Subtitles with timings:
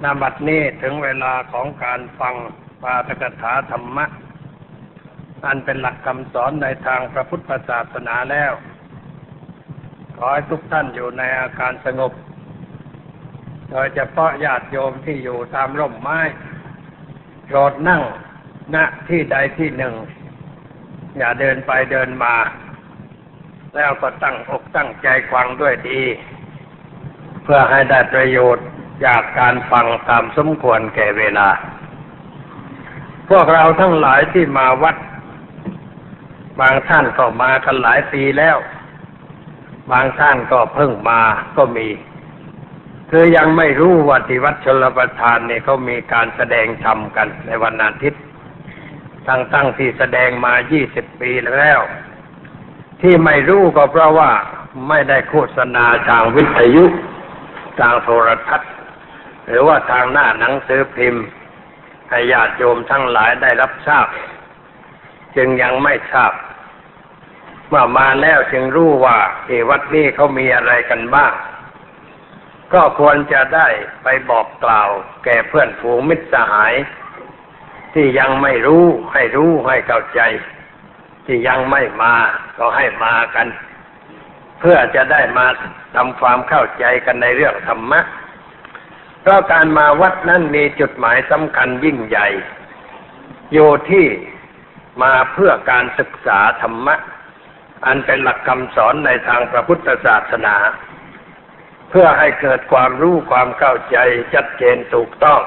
[0.00, 2.34] นาบัดนี้ถึงเวลาของการฟัง
[2.82, 4.06] ปาฐกถาธรรมะ
[5.44, 8.52] อันเป็นหลักคำสอนในทางพระพุทธศาสนาแล้ว
[10.16, 12.12] ขอให้ทุกท่านอยู่ในอาการสงบ
[13.70, 16.20] โดยเฉพาะญาติโยมที่อยู่ตามร่มไม้
[17.46, 18.02] โปรดนั่ง
[18.74, 18.76] ณ
[19.08, 19.94] ที่ใดที่หนึ่ง
[21.18, 22.34] อย่าเดินไปเดินมา
[23.76, 26.02] แล้วก็ตั้งอกตั้งใจฟังด้วยดี
[27.42, 28.66] เพื่อให้ได้ประโยชน์
[29.06, 31.48] จากการฟังตามสมควรแก่เวลา
[33.30, 34.96] พวกเราทั้งหลายที่มาวัด
[36.60, 38.56] บางท่านก็มากันหลายปีแล้ว
[39.90, 41.20] บางท่านก็เพิ่งมา
[41.56, 41.88] ก็มี
[43.10, 48.22] คือยังไม่รู้ว่าที่วัดชลประทานเนี่ยเขามีการแสดงธรรมกันในวันอาทิตย์
[49.28, 50.52] ตั้งตั้งที่แสดงมา
[50.86, 51.80] 20ปีแล้ว
[53.00, 54.30] ที่ไม่รู้ก็เพราะว่า
[54.88, 56.84] ไม่ได้โฆษณาทางวิทยุ
[57.80, 58.71] ทางโทรทัศน์
[59.52, 61.24] หรือว่าทางหน้าหนังสือพิมพ์
[62.10, 64.06] ให้ญาติโยมทั้งหลายได้รับทราบ
[65.36, 66.32] จึงยังไม่ทราบ
[67.68, 71.32] เมื่อมาแล้วจึงรู้ว่าที่วัดนี้เขามีอะไรกันบ้าง
[72.74, 73.68] ก็ควรจะได้
[74.02, 74.90] ไปบอกกล่าว
[75.24, 76.74] แก่เพื่อนฝูงมิตรสหาย
[77.94, 80.20] ที่ยังไม่รู้ให้รู้ให้เข้าใจ
[81.26, 82.14] ที่ยังไม่มา
[82.58, 83.46] ก็ให้มากัน
[84.60, 85.46] เพื่อจะได้มา
[85.94, 88.00] ทำความเข้าใจกันในเรื่องธรรมะ
[89.22, 92.28] เพราะการมาวัดนั้นมีจุดหมายสำคัญยิ่งใหญ่
[93.52, 94.06] อยู่ที่
[95.02, 96.96] มาเพื่อการศึกษาธรรมะ
[97.86, 100.56] อันเป็นหลักคำสอนในทางพระพุทธศาสนา
[101.90, 103.96] เพื่อให้เกิดความรู้ความเข้าใจ
[104.34, 105.40] ชัดเจนถูกต้อง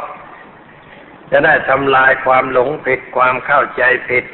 [1.31, 4.25] จะได้ทำลายความหลงผิดความเข้าใจผิด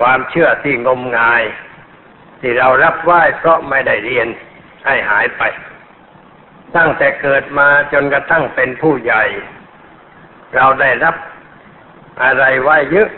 [0.00, 1.42] ความเชื่อที่งมงาย
[2.40, 4.28] ที่เรารับไหว้เพราะไม่ได้เรียน
[4.86, 5.42] ให้หายไป
[6.76, 9.24] ตั้งแต่เกิดมาจนกระทั่งเป็นผู้ใหญ่
[10.54, 11.16] เราได้รับ
[12.22, 13.08] อะไรไว้เยอะ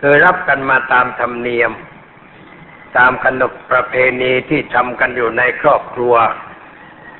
[0.00, 1.72] คือรับกันมาตามธรรมเนียม
[2.96, 6.14] ตามขนบประเพณีที่ทำกันอยู่ในครอบครัว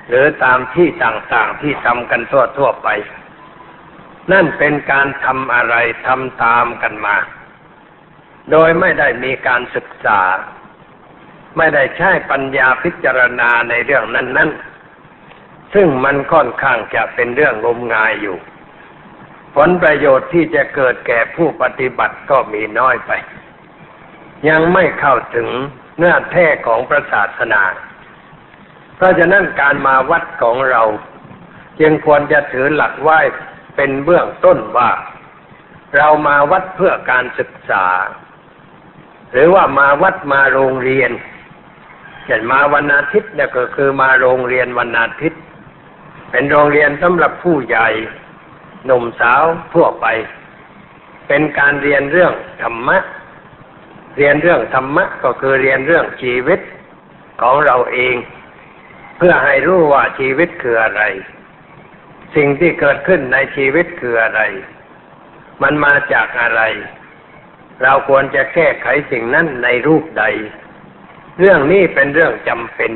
[0.09, 2.89] หรือตามที่ต่างๆที่ทำกันทั่วๆไป
[4.33, 5.75] นั่นเป็นการทำอะไร
[6.07, 7.17] ทำตามกันมา
[8.51, 10.21] โดยไม่ได้มีการศึกษา
[11.57, 14.72] ไม่ได้ใช้ปัญญาพิจารณาในเรื่องนั้น ๆ
[15.75, 18.37] ซึ่งมันค่อนข้างจะเป็นเรื่องงมงายอยู่
[19.55, 23.13] ผลประโยชน์ที่จะเกิดแก่ผู้ปฏิบัติก็มีน้อยไป
[24.49, 25.49] ยังไม่เข้าถึง
[25.97, 27.63] เนื้อแท้ของพระศาสนา
[28.97, 30.83] เพราะฉะนั้นการมาวัดของเรา
[31.81, 33.19] จึงควรจะถือหลักไหว้
[33.77, 34.91] เป็นเบื้องต้นว่า
[35.97, 37.87] เรามาวัดเพื่อการศึกษา
[39.33, 41.11] หรือว่ามาวัดมาโรงเรียน
[42.25, 45.43] เช่นมาวันอาทิตย์เนี่ยก็คือมาโรงเรียนวันอาทิตย์
[46.33, 47.89] เป็นโรงเรียนสำหรับผู้ใหญ่
[48.85, 49.45] หนุ่มสาว
[49.75, 50.07] ทั่วไป
[51.29, 52.33] เป็นการเรียนเรื่อง
[52.63, 52.99] ธรรมะ
[54.17, 56.61] เรียนเรื่องธรรมะก็คือเรียนเรื่องชีวิต
[57.43, 58.15] ของเราเอง
[59.17, 61.03] เพื่อให้รู้ว่าชีวิตคืออะไร
[62.37, 64.41] สิ่งที่เกิดขึ้นในชีวิตคืออะไร
[65.63, 66.63] มันมาจากอะไร
[67.83, 70.25] เราควรจะแก้ไขสิ่งนั้นในรูปใด
[71.39, 72.91] เรื่องนี้เป็นเรื่องจำเป็น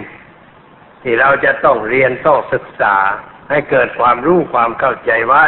[1.08, 2.96] ที่เราจะต้องเรียนต้องศึกษา
[3.50, 5.44] ให้เกิดความรู้ความเข้าใจไว้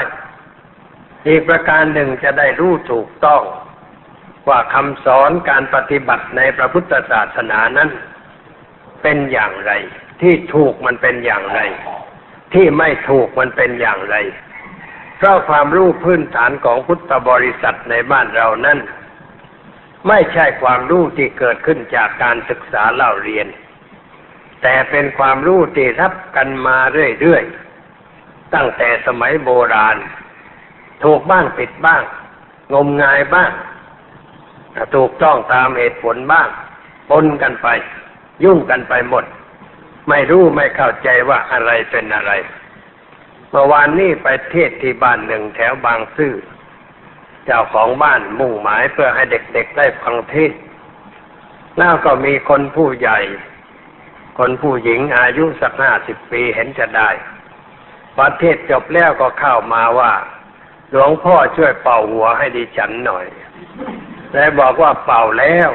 [1.29, 3.43] อีกประการหนึ่งจะได้รู้ถูกต้อง
[4.49, 7.91] ว่าคำสอนการปฏิบัติในพระพุทธศาสนานั้น
[9.03, 9.73] เป็นอย่างไร
[10.23, 11.61] ที่ถูกมันเป็นอย่างไร
[12.55, 14.17] ที่ไม่ถูกมันเป็นอย่างไร
[15.17, 18.79] เพราะความรู้พื้นฐานของพุทธบริษัทในบ้านเรานั้น
[20.09, 23.47] ไม่ใช่ความรู้ที่เกิดขึ้นจากการศึกษาเล่าเรียน
[24.63, 26.79] แต่เป็นความรู้ที่รับกันมา
[27.21, 29.97] เรื่อยๆ ตั้งแต่สมัยโบราณ
[31.05, 32.03] ถูกบ้างผิดบ้าง
[32.75, 33.51] งมงายบ้าง
[34.95, 36.49] ถูกต้องตามเหตุผลบ้าง
[37.11, 37.69] ปนกันไป
[38.45, 39.25] ยุ่งกันไปหมด
[40.09, 42.33] ไม่รู้ไม่เข้าใจว่าอะไรเป็นอะไร
[43.51, 46.35] เมื่อวานนี้ไปเทศที่บ้านหนึ่งแถวบางซื่อ
[47.45, 50.53] เจ้าของบ้านมุ่งหมายเพื่อให้เด็กๆได้ฟังเทศ
[51.79, 53.19] แล้วก็มีคนผู้ใหญ่
[54.41, 57.11] คนผู้หญิงอายุสักห้าสิบปีเห็นจะได้
[58.15, 60.13] พอเทศจบแล้วก็เข้ามาว่า
[60.91, 63.27] หลวงพ่อช่วยเป่าหัวให้ดิฉันหน่อย
[64.33, 65.71] แล้วบอกว่าเป่าแล้ว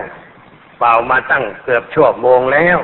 [0.80, 2.77] เป่ามาตั้งเกือบชั่วโมงแล้ว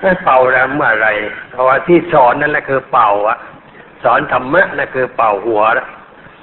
[0.00, 1.08] ไม่เป่าแล้วเมื่อไร
[1.50, 3.38] เพราะว่าที่สอนนั่นแหละคือเป่าอะ
[4.04, 5.62] สอนธรรมะนั่นคือเป่าหัว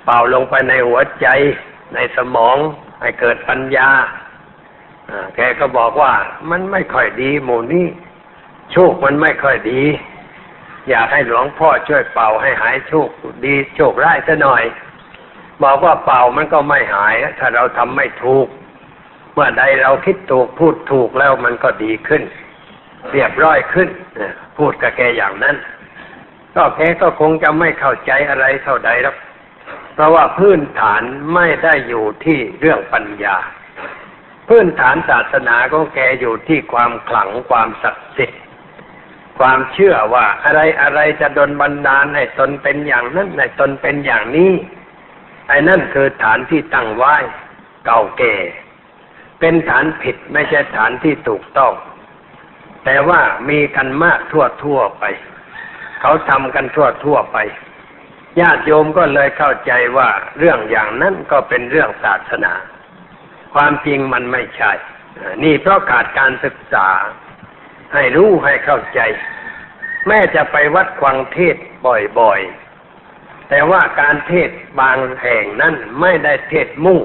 [0.05, 1.27] เป่าลงไปในหัวใจ
[1.93, 2.57] ในสมอง
[3.01, 3.89] ให้เกิดปัญญา
[5.35, 6.13] แกก็บอกว่า
[6.49, 7.87] มันไม่ค่อยดีหมู่นี้
[8.71, 9.81] โชคมันไม่ค่อยดี
[10.89, 13.09] อยากให้หลวงพ่อช่วยเป่าให้หายโชค
[13.45, 14.63] ดีโชคร้ายซะหน่อย
[15.63, 18.47] บอกว่าเป่ามันก็ไม่หาย ถ้าเราทำไม่ถูก
[19.33, 22.23] เมื่อใดเราคิดถูกพูดถูกแล้วมันก็ดีขึ้น
[23.11, 23.89] เรียบร้อยขึ้น
[24.57, 25.55] พูดกับแกอย่างนั้น
[26.55, 29.17] ก็แกก็คงจะไม่เข้าใจอะไรเท่าใดหรอก
[29.93, 31.01] เพราะว่าพื้นฐาน
[31.33, 33.35] ไม่ได้อยู่ที่เรื่องปัญญา
[34.47, 38.41] พื้นฐานศาสนาของแกอยู่ที่ความขลังความศักดิ์สิทธิ์
[39.39, 44.51] ความเชื่อว่าอะไรอะไรจะดนบันดาลให้ตนเป็นอย่างนั้นให้ตนเป็นอย่างนี้
[45.47, 47.15] ไอ้นั่นคือฐานที่ตั้งไว้
[47.85, 48.35] เก่าแก่
[49.39, 51.73] เป็นฐานผิดไม่ใช่ฐานที่ถูกต้อง
[52.85, 55.03] แต่ว่ามีกันมากทั่วทั่วไป
[56.01, 57.37] เขาทำกันทั่วทั่วไป
[58.39, 62.53] ญาติโยมก็เลยเข้าใจว่าเรื่องอย่างนั้นก็เป็นเรื่องศาสนา
[63.53, 64.71] ความจริงมันไม่ใช่
[65.43, 66.87] นี่เพราะขาดการศึกษา
[67.93, 68.99] ให้รู้ให้เข้าใจ
[70.07, 71.55] แม้จะไปวัดควังเทศ
[72.19, 77.01] บ่อยๆ แต่ว่าการเทศบางแห่งนั้นไม่ได้เทศมุ่ง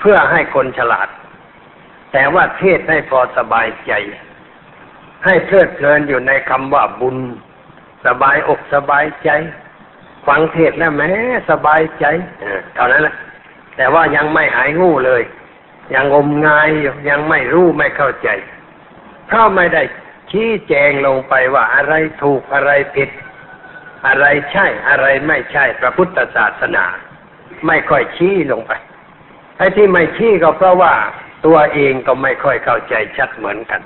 [0.00, 1.08] เพื่อให้คนฉลาด
[2.12, 3.92] แต่ว่าเทศให้พอสบายใจ
[5.24, 7.16] ให้เพลิดเพลินอยู่ในคำว่าบุญ
[8.06, 9.30] สบายอกสบายใจ
[10.26, 11.10] ฟังเทศแล้วแม้
[11.50, 12.04] สบายใจ
[12.74, 13.14] เท่านั้นแหละ
[13.76, 15.22] แต่ว่ายังไม่หายงูเลย
[15.94, 16.68] ยังงมงาย
[17.08, 18.28] ยังไม่รู้ไม่เข้าใจ
[19.26, 19.82] เพราะไม่ได้
[20.30, 23.10] ชี้แจงลงไปว่าอะไรถูกอะไรผิด
[24.06, 26.84] อะไรใช่อะไรไม่ใช่พระพุทธศาสนา
[27.66, 28.72] ไม่ค่อยชี้ลงไป
[29.56, 30.94] ไอ้ที่ไม่ชี้ก็เพราะว่า
[31.46, 33.80] ตัวเองก็ไม่ค่อยเข้าใจชัดเหมือนกัน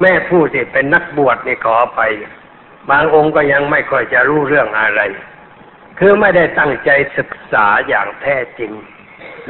[0.00, 2.00] แม่ผู้ที่เป็นนักบวชนี่ขอไป
[2.90, 5.00] บางองค์ก็ยังไม่ค่อยจะรู้เรื่องอะไร
[5.98, 8.72] คือไม่ได้ตั้งใจศึกษาอย่างแท้จริง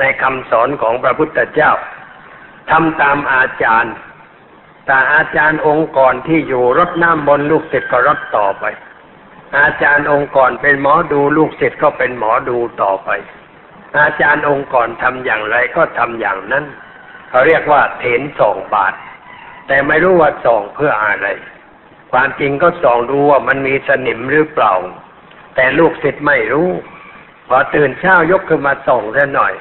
[0.01, 1.73] ในคำสอนของพระพุทธเจ้า
[2.71, 3.95] ทำตามอาจารย์
[4.87, 8.65] แต่อาจารย์องค์ก่อนที่อยู่รถน้ำบนลูกศิษย์ก็รถต่อไป
[9.59, 13.11] อาจารย์องค์ก่อนเป็นหมอดูลูกศิษย์ก็เป็นหมอดูต่อไป
[13.99, 16.65] อาจารย์องค์ก่อนทำอย่างไรก็ทำอย่างนั้น
[17.29, 18.95] เขาเรียกว่าเถนสองบาท
[19.67, 21.29] แต่ไม่รู้ว่าส่องเพื่ออะไร
[22.13, 24.75] ความจริงก็ส่องดูว่ามันมีสนิมหรือเปล่า
[25.55, 26.69] แต่ลูกศิษย์ไม่รู้
[27.49, 29.53] พอตื่นเช้ายกขึ้นมาส่องแค่หน่อย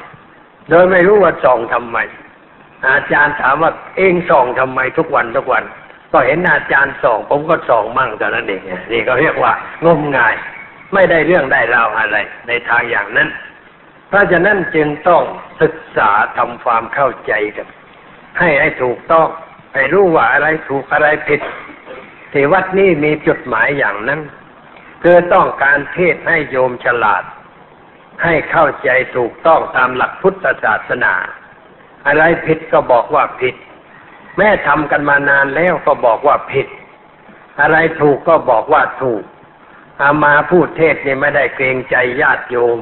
[0.69, 1.97] โดยไม่รู้ว่าส่องทำไม
[2.89, 5.63] อาจารย์ถามว่าเองส่องทำไมทุกวันทุกวัน
[6.11, 8.61] ก็เห็นอาจารย์ส่อง ผมก็ส่องมั่งแต่นั้นเอง
[8.91, 9.51] นี่ก็เรียกว่า
[9.85, 10.35] งมงาย
[10.93, 12.17] ไม่ได้เรื่องได้ราวอะไร
[12.47, 13.29] ในทางอย่างนั้น
[14.07, 15.23] เพราะฉะนั้นจึงต้อง
[15.61, 17.67] ศึกษาทำความเข้าใจกัน
[18.39, 19.27] ให้ให้ถูกต้อง
[19.73, 21.41] ให้รู้ว่าอะไรถูกอะไรผิด
[22.31, 24.21] ที่วัดนี้มีจุดหมายอย่างนั้น
[25.03, 27.23] คือต้องการเทศให้โยมฉลาด
[28.23, 31.13] ให้เข้าใจถูกต้องตามหลักพุทธศาสนา
[32.07, 33.55] อะไรผิดก็บอกว่าผิด
[34.37, 36.67] แม่ทำกันมานานแล้วก็บอกว่าผิด
[37.61, 39.23] อะไรถูกก็บอกว่าถูก
[40.01, 42.79] อามาพูดเทศนี่ไม่ได้เกรงใจญาติโยม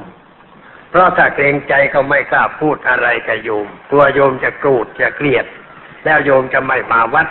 [0.90, 5.46] เพราะถ้าเกรงใจก็ไม่กล้าพูดอะไรกับโยม ตัวโยมจะกรูดจะเกลียด
[6.06, 7.28] แล้วโยมจะไม่มาวัด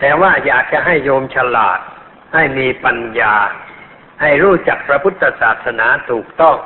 [0.00, 1.80] แต่ว่าอยากจะให้โยมฉลาด
[2.34, 3.34] ให้มีปัญญา
[4.20, 6.56] ให้รู้จักพระพุทธศาสนาถูกต้อง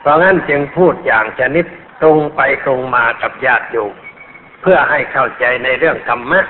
[0.00, 1.66] เพราะงั้นจึงพูดอย่างชนิด
[2.02, 3.92] ตรงไปตรงมากับญาติโยม
[4.62, 6.40] เพื่อให้เข้าใจในเรื่องธรรมะ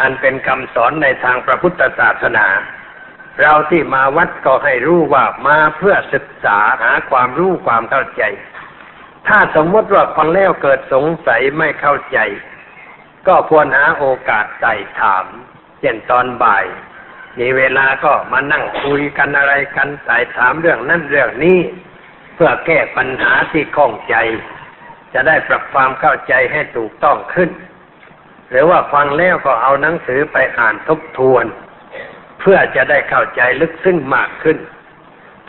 [0.00, 2.46] อันเป็นคำสอนในทางพระพุทธศาสนา
[3.40, 8.22] เราที่มาวัดก็ให้รู้ว่ามาเพื่อศึกษาหาความรู้ความเข้าใจ
[9.28, 12.18] ถ้าสมมติว่าฟังแล้วเกิดสงสัยไม่เข้าใจ
[13.28, 15.24] ก็ควรหาโอกาสใส่ถาม
[15.80, 16.64] เช่นตอนบ่าย
[17.38, 21.58] มีเวลาก็มานั่งคุยกันอะไรกันใส่ถามเรื่องนั้นเรื่องนี้
[22.34, 24.16] เพื่อแก้ปัญหาที่ข้องใจ
[25.14, 27.50] จะได้ปรับความเข้าใจให้ถูกต้องขึ้น
[28.50, 31.44] หรือว่าฟังแล้วก็เอาหนังสือไปอ่านทบทวน
[32.40, 34.58] เพื่อจะได้เข้าใจลึกซึ้งมากขึ้น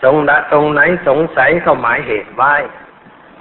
[0.01, 0.17] ตรง
[0.51, 2.53] ตรงไหนสงสัยก็หมายเหตุไว้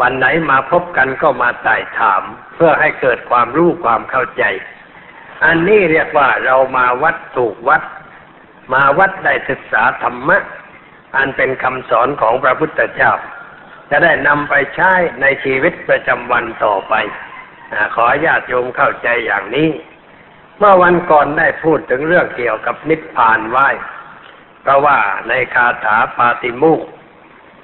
[0.00, 2.22] วันไหนมาพบกันก็มาไต่ถาม
[2.54, 4.44] เพื่อให้เกิดความรู้ความเข้าใจ
[5.44, 7.82] อันนี้เรียกว่าเรามาวัดถูกวัด
[8.72, 10.42] มาวัดได้ศึกษาธรรมะ
[11.16, 13.12] อันเป็นคำสอนของพระพุทธเจ้า
[13.90, 16.95] จะได้นำไปใช้ในชีวิตประจำวันต่อไป
[17.73, 19.69] อขอญาติโยมเข้าใจอย่างนี้
[20.59, 23.69] เมื่อวันก่อนได้พูดถึงเรื่องเกี่ยวกับนิพพานไว้
[24.62, 26.81] เพราะว่าในคาถาปาติมุก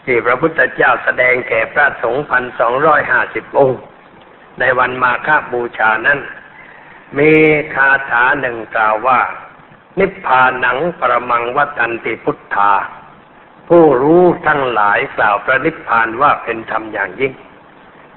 [0.05, 3.81] ที่พระพุทธเจ้าแสดงแก่พระสงฆ์พันสองร้อยห้าสิบองค์
[4.61, 6.19] ในวันมาฆบูชานั้น
[7.19, 7.33] มี
[7.75, 9.21] คาถาหนึ่งกล่าวว่า
[9.99, 12.73] นิพพานังประมังวัตันติพุทธา
[13.69, 17.33] ผู้รู้ทั้งหลายกล่าวพระนิพพานว่าเป็นธรรมอย่างยิ่ง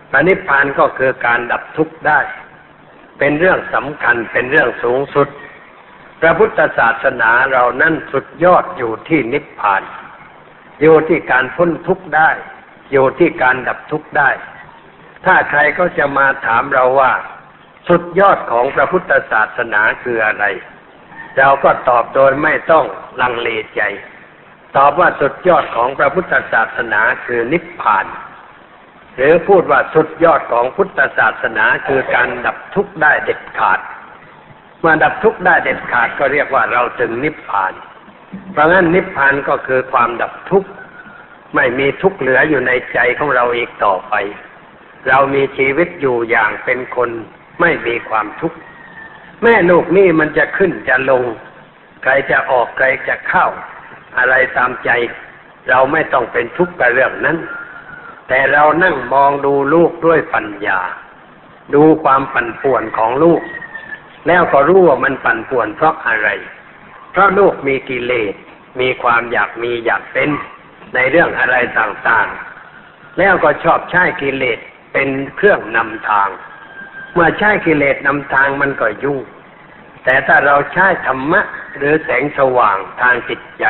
[0.09, 2.19] พระนิพพานก็คือการดับทุกข์ได้
[3.19, 5.27] เป็นเรื่องสำคัญเป็นเรื่องสูงสุด
[6.21, 9.81] พระพุทธศาสนาเรานั้นสุดยอดอยู่ที่นิพพาน
[10.81, 12.29] อยู่ที่การพ้นทุกข์ได้
[12.91, 14.29] อยู่ที่การดับทุกข์ได้
[15.25, 17.11] ถ้าใครก็จะมาถามเราว่า
[17.87, 20.45] สุดยอดของพระพุทธศาสนาคืออะไร
[21.37, 22.85] เราก็ตอบโดยไม่ต้อง
[23.21, 23.81] ลังเลใจ
[24.77, 28.05] ตอบว่าสุดยอดของพระพุทธศาสนาคือนิพพาน
[29.15, 33.79] หรือพูดว่าสุดยอดของพุทธศาสนาคือการดับทุกข์ได้เด็ดขาด
[34.79, 37.73] เมื่อดับทุกข์ได้เด็ดขาดก็เรียกว่าเราถึงนิพพาน
[38.51, 40.69] เพราะงั้นนิพพานก็คือความดับทุกข์
[41.55, 44.13] ไม่มีทุกข์เหลืออยู่ในใจของเราอีกต่อไป
[45.09, 47.09] เรามีชีวิตอยู่อย่างเป็นคน
[47.61, 48.57] ไม่มีความทุกข์
[49.43, 51.23] แม่ลูกนี่มันจะขึ้นจะลง
[52.03, 53.47] ใครจะออกใครจะเข้า
[54.17, 54.89] อะไรตามใจ
[55.69, 57.37] เราไม่ต้องเป็นทุกข์กับเรื่องนั้น
[58.27, 60.79] แต่เรานั่งมองดูลูกด้วยปัญญา
[61.73, 63.41] ดูความปั่นป่วนของลูก
[64.27, 66.29] แล้วก็รู้ว่ามันปั่นป่วนเพราะอะไร
[67.11, 68.33] เพราะลูกมีกิเลส
[68.79, 70.29] มีความอยากมีอยากเป็น
[70.95, 74.59] ในเรื่องอะไรต่างๆ แล้วก็ชอบใช้กิเลส
[74.93, 76.29] เป็นเครื่องนำทาง
[77.13, 79.19] เมื่อใช้กิเลสนำทางมันก็ยุ่ง
[80.03, 81.41] แต่ถ้าเราใช้ธรรมะ
[81.77, 83.65] หรือแสงสว่างทางจิตใจ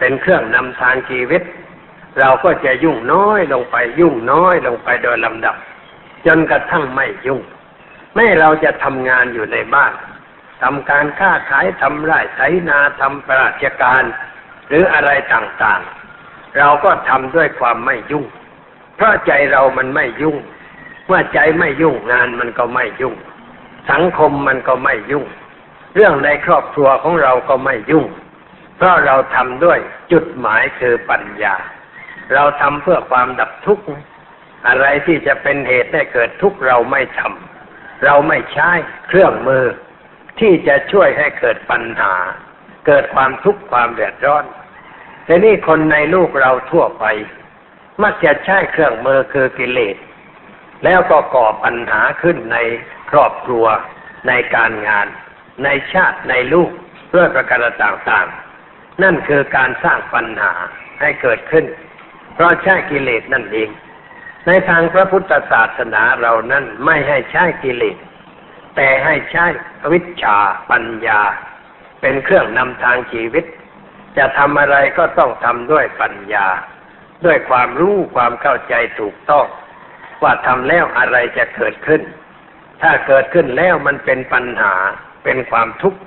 [0.00, 1.42] เป็นเครื่องนำทางชีวิต
[2.18, 5.56] เราก็จะยุ่งน้อยลงไปยุ่งน้อยลงไปโดยลำดับ
[6.26, 7.40] จนกระทั่งไม่ยุ่ง
[8.14, 9.92] แม้เราจะทำงานอยู่ในบ้าน
[10.62, 14.02] ทำการค้าขายทำไร่ไถนาทำประราชการ
[14.68, 18.26] หรืออะไรต่างๆ เราก็ทำด้วยความไม่ยุ่ง
[18.96, 20.36] เพราะใจเรามันไม่ยุ่ง
[21.06, 23.14] เมื่อใจไม่ยุ่งงานมันก็ไม่ยุ่ง
[23.90, 25.26] สังคมมันก็ไม่ยุ่ง
[25.94, 28.06] เรื่องในครอบครัวของเราก็ไม่ยุ่ง
[28.80, 29.78] เพราะเราทำด้วย
[30.12, 31.56] จุดหมายคือปัญญา
[32.34, 33.84] เราทำเพื่อความดับทุกข์
[34.68, 38.70] อะไรที่จะเป็นเหตุให้เกิดทุกข์เราไม่ทำเราไม่ใช้
[39.08, 39.64] เครื่องมือ
[40.40, 42.14] ที่จะช่วยให้เกิดปัญหา
[42.86, 44.44] เกิดความทุกข์ความเดือดร้อน
[45.24, 47.04] แต่นี่คนในลูกเราทั่วไป
[48.02, 49.96] มักจะใช้เครื่องมือคือกิเลส
[50.84, 52.58] แล้วก็ก่อปัญหาขึ้นใน
[53.10, 53.66] ครอบครัว
[54.28, 55.06] ในการงาน
[55.64, 56.70] ในชาติในลูก
[57.08, 58.49] เพื่อประการต่างๆ
[59.02, 60.52] นั่นคือการสร้างปัญหา
[61.00, 61.64] ให้เกิดขึ้น
[62.34, 63.68] เพราะใช้กิเลสนั่นเอง
[64.46, 67.96] ในทางพระพุทธศาสนาเรานั้นไม่ให้ใช้กิเลส
[68.76, 69.44] แต่ให้ใช้
[69.92, 70.38] วิชา
[70.70, 71.20] ปัญญา
[72.00, 73.44] เป็นเครื่องนำทางชีวิต
[74.16, 76.46] จะทำอะไรก็ต้องทำด้วยปัญญา
[77.24, 79.46] ด้วยความรู้ความเข้าใจถูกต้อง
[80.22, 82.02] ว่าทำแล้วอะไรจะเกิดขึ้น
[82.82, 84.74] ถ้าเกิดขึ้นแล้วมันเป็นปัญหา
[85.24, 86.00] เป็นความทุกข์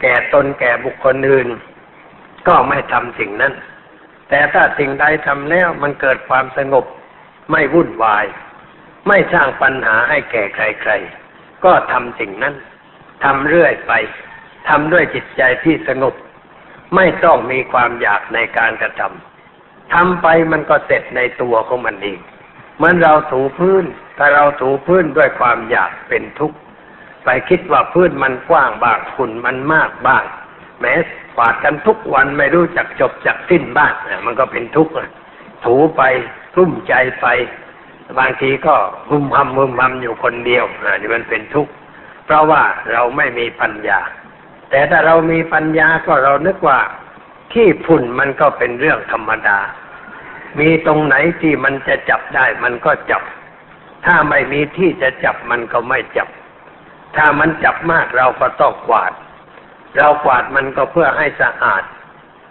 [0.00, 1.48] แก่ตนแก่บุคคลอื่น
[2.48, 3.52] ก็ไม่ทำสิ่งนั้น
[4.28, 6.84] แต่ถ้าสิ่งใดทำแล้วมันเกิดความสงบ
[7.50, 8.24] ไม่วุ่นวาย
[9.08, 12.54] ไม่สร้างปัญหาให้แก่ใครๆ ก็ทำสิ่งนั้น
[13.24, 13.92] ทำเรื่อยไป
[14.68, 16.14] ทำด้วยจิตใจที่สงบ
[16.96, 22.18] ไม่ต้องมีความอยากในการกระทำทำไปมันก็เสร็จในตัวของมันเอง
[22.76, 23.84] เหมือนเราถูพื้น
[24.18, 26.56] ถ้าเราถูพื้นด้วยความอยากเป็นทุกข์
[27.24, 30.24] ไปคิดว่าพื้นมันกว้างบ้างฝุ่นมันมากบ้าง
[30.80, 30.94] แม้
[31.36, 34.92] กวาดกันทุกวันไม่รู้จักจบจักสิ้นบ้างเนี่ยมันก็เป็นทุกข์
[35.64, 36.02] ถูไป
[36.56, 37.26] รุ่มใจไป
[38.18, 38.74] บางทีก็
[39.08, 41.72] หุมหำหุมหำอยู่คนเดียวอ่านี่มันเป็นทุกข์
[42.24, 42.62] เพราะว่า
[42.92, 44.00] เราไม่มีปัญญา
[44.70, 46.78] แต่ถ้าเรามีปัญญาก็เรานึกว่า
[47.52, 49.58] ขี้ฝุ่นมันก็เป็นเรื่องธรรมดา
[50.58, 53.22] มีตรงไหนที่มันจะจับได้มันก็จับ
[54.06, 56.28] ถ้าไม่มีที่จะจับมันก็ไม่จับ
[57.16, 59.12] ถ้ามันจับมากเราก็ต้องกวาด
[59.96, 61.82] เรากวาดมันก็เพื่อให้สะอาด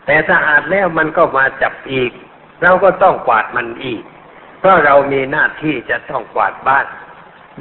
[0.05, 2.11] แต่สะอาดแล้วมันก็มาจับอีก
[2.61, 4.03] เราก็ต้องกวาดมันอีก
[4.59, 6.85] เพราะเรามีหน้าที่จะต้องกวาดบ้าน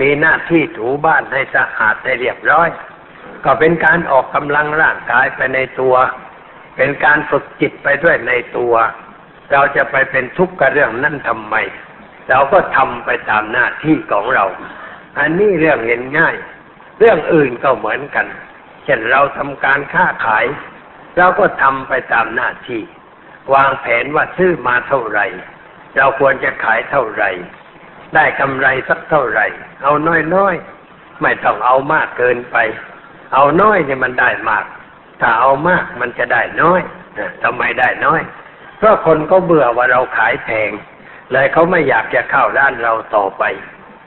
[0.01, 2.69] มีหน้าที่ถูบ้านให้สะอาดให้เรียบร้อย
[3.45, 5.95] ก็เป็นการออกกำลังร่างกายไปในตัว
[6.77, 8.75] เป็นการฝึกจิตไปด้วยในตัว
[9.53, 11.55] เราจะไปเป็นทุกข์กับเรื่องนั้นทำไม
[12.29, 14.45] เราก็ทำไปตามหน้าที่ของเรา
[15.19, 16.35] อันนี้เรื่องเห็นง่าย
[16.99, 18.27] เรื่องอื่นก็เหมือนกัน
[18.85, 20.45] เช่นเราทำการค้าขาย
[21.17, 22.83] เราก็ทำไปตามหน้าที่
[23.55, 25.27] วางแผนว่าซื้อมาเท่าไหร่
[25.97, 27.31] เราควรจะขายเท่าไหร่
[28.15, 29.47] ได้กำไรสักเท่าไหร่
[29.83, 29.93] เอา
[30.35, 32.57] น้อยๆไม่ต้องเอามากเกินไป
[33.35, 34.65] เอาน้อยเนี่ยมันได้มาก
[35.21, 36.81] ถ้าเอามากมันจะได้น้อย
[37.43, 38.23] ทำไมได้น้อย
[38.79, 40.71] เพราะคนก็เบื่อว่าเราขายแพง
[41.33, 43.43] เลยเขาไม่อยากจะเข้าร้านเราต่อไป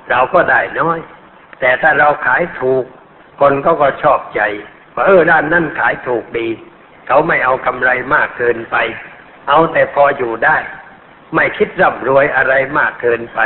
[0.10, 1.00] เราก็ได้น้อย
[1.60, 2.86] แต่ถ้าเราขายถูก
[3.39, 4.42] คนก็ก็ชอบใจ
[4.94, 6.48] ว่าเออร้านนั่นขายถูกดี
[7.08, 8.75] เขาไม่เอากำไรมากเกินไป
[9.50, 10.58] เอาแต่พออยู่ได้
[11.36, 13.39] ไม่คิดร่ำรวยอะไรมากเกินไป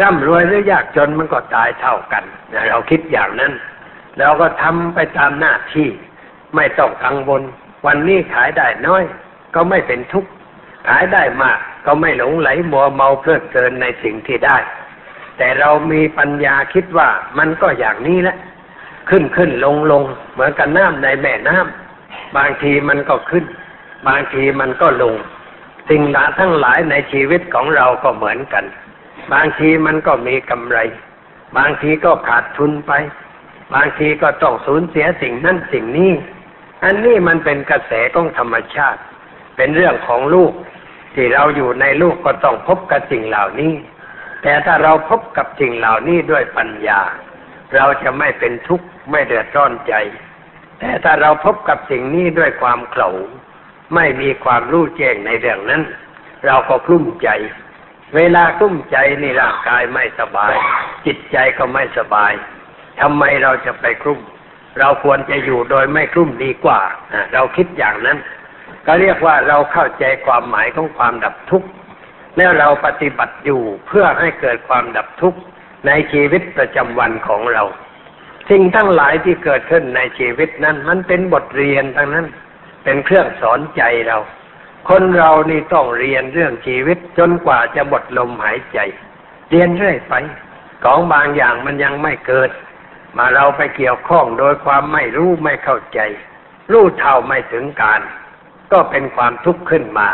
[0.00, 2.24] ร่ำรวยหรือยากจนมันก็ตายเท่ากัน
[2.68, 3.52] เราคิดอย่างนั้น
[4.18, 5.88] เราก็ทำไปตามหน้าที่
[6.56, 7.42] ไม่ต้องกังวล
[7.86, 9.04] วันนี้ขายได้น้อย
[9.54, 10.30] ก็ไม่เป็นทุกข์
[10.88, 14.58] ขายได้มากก็ไม่หลงไหลมัวเมาเพลิดเพลินในสิ่งที่ได้
[15.38, 18.36] แต่เรามีปัญญาคิดว่ามันก็อย่างนี้แหละ
[19.10, 23.44] ขึ้นขึ้นลงลงเหมือนกับน้ำในแม่น้ำบางทีมันก็ขึ้น
[24.08, 25.14] บางทีมันก็ลง
[25.88, 28.64] สิ่งลาทั้งหลายในชีวิตของเราก็เหมือนกัน
[29.32, 30.78] บางทีมันก็มีกำไร
[31.56, 32.92] บางทีก็ขาดทุนไป
[33.74, 36.12] บางทีก็ต้องสูญเสียสิ่งนั้นสิ่งนี้
[36.84, 39.00] อันนี้มันเป็นกระแสของธรรมชาติ
[39.56, 40.52] เป็นเรื่องของลูก
[41.14, 43.72] ที่เราอยู่ในลูกก็ต้องพบกับสิ่งเหล่านี้
[44.42, 47.00] แต่ถ้าเราพบกับสิ่งเหล่านี้ด้วยปัญญา
[47.74, 49.94] เราจะไม่เป็นทุกข์ ไม่เดือดร้อนใจ
[50.78, 53.10] แต่ถ้าเราพบกับสิ่งนี้ด้วยความเขลา
[53.94, 55.82] ไม่มีความรู้แจ้งในเรื่องนั้น
[56.46, 57.28] เราก็กลุ้มใจ
[58.16, 60.54] เวลากลุ้มใจนี่ร่างกายไม่สบาย
[61.06, 62.32] จิตใจก็ไม่สบาย
[63.00, 64.20] ทำไมเราจะไปกลุ้ม
[64.78, 66.80] เราควรจะอยู่โดยไม่กลุ้มดีกว่า
[67.32, 68.18] เราคิดอย่างนั้น
[68.86, 71.68] ก็เรียกว่าเราเข้าใจความหมายของความดับทุกข์
[72.36, 75.38] แล้วเราปฏิบัติอยู่เพื่อให้เกิดความดับทุกข์
[75.86, 77.62] ในชีวิตประจำวันของเรา
[78.50, 82.26] สิ่งทั้งหลายที่เกิดขึ้นในชีวิตนั้น มันเป็นบทเรียนทั้งนั้น
[82.84, 84.18] เป็นเครื่องสอนใจเรา
[84.88, 88.78] คนเรานี่ต้องเรียนเรื่องชีวิตจนกว่าจะหมดลมหายใจ
[89.50, 90.14] เรียนเรื่อยไป
[90.84, 92.50] ของบางอย่างมันยังไม่เกิด
[93.16, 96.00] มาเราไปเกี่ยวข้องโดยความไม่รู้ไม่เข้าใจ
[96.72, 98.00] รู้เท่าไม่ถึงการ
[98.72, 100.08] ก็เป็นความทุกข์ขึ้นมา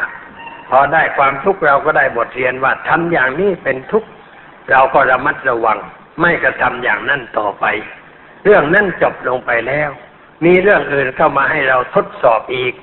[0.69, 4.09] พอได้ความทุกข์เราก็ได้บทเรียนว่าทำอย่างนี้เป็นทุกข์
[4.71, 5.79] เราก็ระมัดระวัง
[6.21, 7.65] ไม่กระทำอย่างนั้นต่อไป
[8.45, 9.91] เรื่องนั้นจบลงไปแล้ว
[10.45, 12.75] มีเรื่องอื่นเข้ามาให้เราทดสอบอีก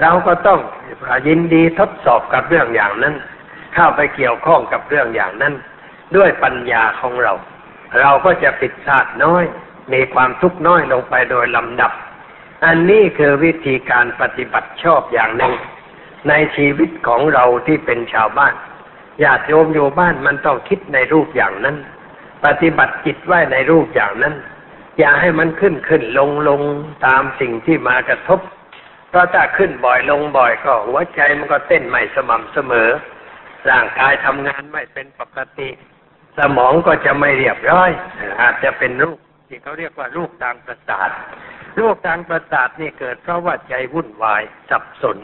[0.00, 0.60] เราก็ต้อง
[1.28, 3.14] ยินดีทดสอบกับเรื่องอย่างนั้น
[3.74, 5.54] เข้าไปเกี่ยวข้องกับเรื่องอย่างนั้น
[6.16, 7.32] ด้วยปัญญาของเรา
[8.00, 9.44] เราก็จะปิดซาดน้อย
[9.92, 11.92] มีความทุกข์น้อยลงไปโดยลำดับ
[12.64, 15.54] อันนี้คือวิธีการปฏิบัติชอบอย่างหนึ่ง
[16.28, 18.54] ในชีวิตของเราที่เป็นชาวบ้าน
[19.22, 21.76] ญาติโยมอยู่บ้านมันต้องคิดในรูปอย่างนั้น
[22.44, 24.34] ปฏิบัติจิตไว้ในรูปอย่างนั้น
[24.98, 26.62] อย่าให้มันขึ้นขึ้นลงลง
[27.06, 28.40] ตามสิ่งที่มากระทบ
[29.08, 32.88] เพราะถ้าขึ้นบ่อยลงบ่อยก็หัวใจมันก็เต้นไม่สม่ำเสมอ
[33.70, 35.68] ร่างกายทำงานไม่เป็นปกติ
[36.38, 37.90] สมองก็จะไม่เรียบร้อย
[38.40, 41.10] อาจจะเป็นรูปที่เขาเรียกว่ารูปทางประสาท
[41.80, 45.18] รูปทางประสาทนี่เกิดเพราะว่าใจวุ่นวายสับสน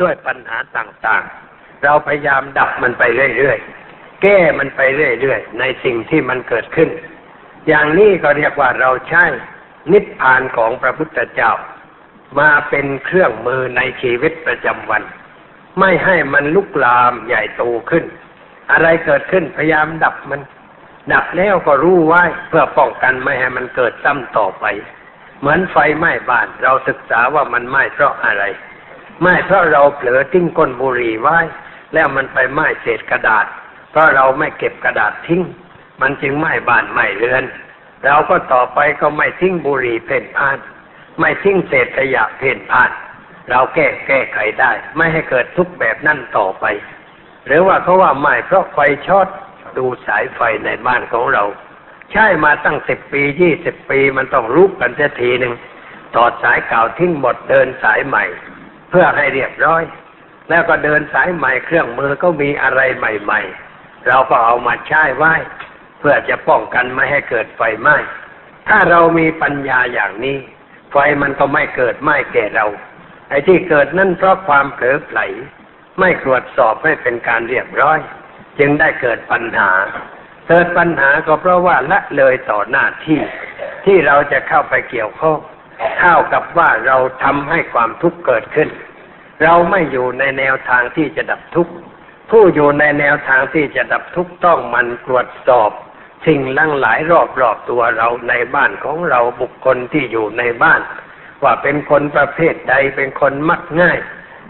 [0.00, 3.02] ด้วยปัญหาต่างๆ เราพยายามดับมันไป
[3.36, 6.90] เรื่อยๆ แก้มันไปเรื่อยๆ ในสิ่งที่มันเกิดขึ้น
[7.68, 9.24] อย่างนี้ก็เรียกว่าเราใช้
[9.92, 11.52] นิพพานของพระพุทธเจ้า
[12.38, 15.02] มาเป็นเครื่องมือในชีวิตประจำวัน
[15.80, 18.04] ไม่ให้มันลุกลามใหญ่โตขึ้น
[18.72, 20.40] อะไรเกิดขึ้นพยายามดับมัน
[21.12, 24.64] ดับแล้วก็รู้ไว้เพื่อป้องกันไม่ให้มันเกิดซ้ำต่อไป
[25.40, 28.44] เหมือนไฟไหม้บ้านเราศึกษาว่ามันไหม้เพราะอะไร
[29.20, 31.38] ไหม้เพราะเราเผลอทิ้งก้นบุหรี่ไว้
[31.94, 33.46] แล้วมันไปไหม้เศษกระดาษ
[33.90, 35.42] เพราะเราไม่เก็บกระดาษทิ้ง
[36.00, 37.44] มันจึงไหม้บ้านไหม้เรือน
[38.04, 40.58] เราก็ต่อไปก็ไม่ทิ้งบุหรี่เพ่นพ่าน
[41.20, 42.90] ไม่ทิ้งเศษขยะเพ่นพ่าน
[43.50, 46.64] เราแก้แก้ไขได้ ไม่ให้เกิดทุกแบบนั่นต่อไป
[47.46, 49.28] หรือว่าเขาว่าไหม้เพราะไฟช็อต
[49.78, 51.44] ดูสายไฟในบ้านของเรา
[52.12, 55.54] ใช่มาตั้งสิบปียี่สิบปีมันต้องรุกกันเสียทีหนึ่ง
[56.14, 58.24] ถอดสายเก่าทิ้งหมดเดินสายใหม่
[58.90, 59.82] เพื่อให้เรียบร้อย
[60.48, 63.40] แล้วก็เดินสายใหม่เครื่องมือก็มีอะไรใหม่
[63.74, 65.34] ๆ เราก็เอามาใช้ไว้
[66.06, 67.96] พื่อจะป้องกันไม่ให้เกิดไฟไหม้
[68.68, 70.38] ถ้าเรามีปัญญาอย่างนี้
[70.92, 72.66] ไฟมันก็ไม่เกิดไหม้แก่เรา
[73.28, 75.20] ไอ้ที่เกิดนั่นเพราะความเผลอไผล
[76.00, 77.98] ไม่ตรวจสอบให้เป็นการเรียบร้อย
[78.58, 79.70] จึงได้เกิดปัญหา
[80.48, 83.20] เกิดปัญหาก็เพราะว่าละเลยต่อหน้าที่
[83.84, 85.38] ที่เราจะเข้าไปเกี่ยวข้อง
[85.98, 88.68] เท่ากับว่าเราทำให้ความทุกข์เกิดขึ้น
[89.42, 91.72] เราไม่อยู่ในแนวทางที่จะดับทุกข์
[92.30, 95.70] ผู้อยู่ในแนวทางที่จะดับทุกข์ต้องมันตรวจสอบ
[96.26, 96.98] สิ่งลังหลาย
[97.40, 100.80] รอบๆตัวเราในบ้านของเราบุคคลที่อยู่ในบ้าน
[101.42, 103.98] ว่าเป็นคนประเภทใดเป็นคนมักง่าย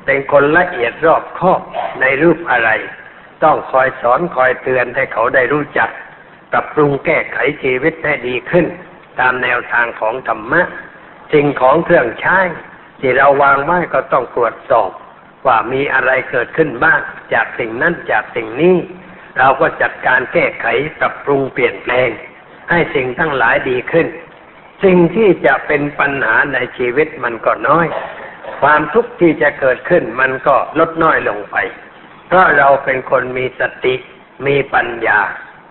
[0.07, 1.61] เป็นคนละเอียดรอบคอบ
[2.01, 2.71] ในรูปอะไร
[3.45, 5.91] ต้องคอยสอนคอยเตือนให้เขาได้รู้จัก
[6.53, 8.67] ปรับปรุงแก้ไขชีวิตให้ดีขึ้น
[9.21, 10.63] ตามแนวทางของธรรมะ
[11.33, 12.39] สิ่งของเครื่องใช้
[13.01, 14.91] ที่เราวางไว้ก็ต้องตรวจสอบ
[15.47, 17.01] ว่ามีอะไรเกิดขึ้นบ้าง
[17.35, 18.77] จากสิ่งนั้นจากสิ่งนี้
[19.39, 20.67] เราก็จัดการแก้ไข
[20.99, 22.09] ปรับปรุงเปลี่ยนแปลง
[22.71, 24.07] ให้สิ่งทั้งหลายดีขึ้น
[24.85, 27.87] สิ่งที่จะเป็นปัญหาในชีวิตมันก็น้อย
[28.61, 31.57] ความทุกข์ที่จะเกิดขึ้นมันก็ลดน้อยลงไป
[32.27, 33.95] เพราะเราเป็นคนมีสติ
[34.47, 35.21] มีปัญญา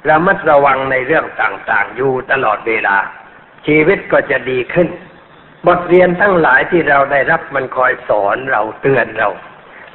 [0.09, 2.97] ระมัดระวังในเรื่องต่างๆ อยู่ตลอดเวลา
[3.67, 4.87] ชีวิตก็จะดีขึ้น
[5.67, 9.29] บทเรียนทั้งหลายที่เราได้รับมันคอยสอนเราเตือนเรา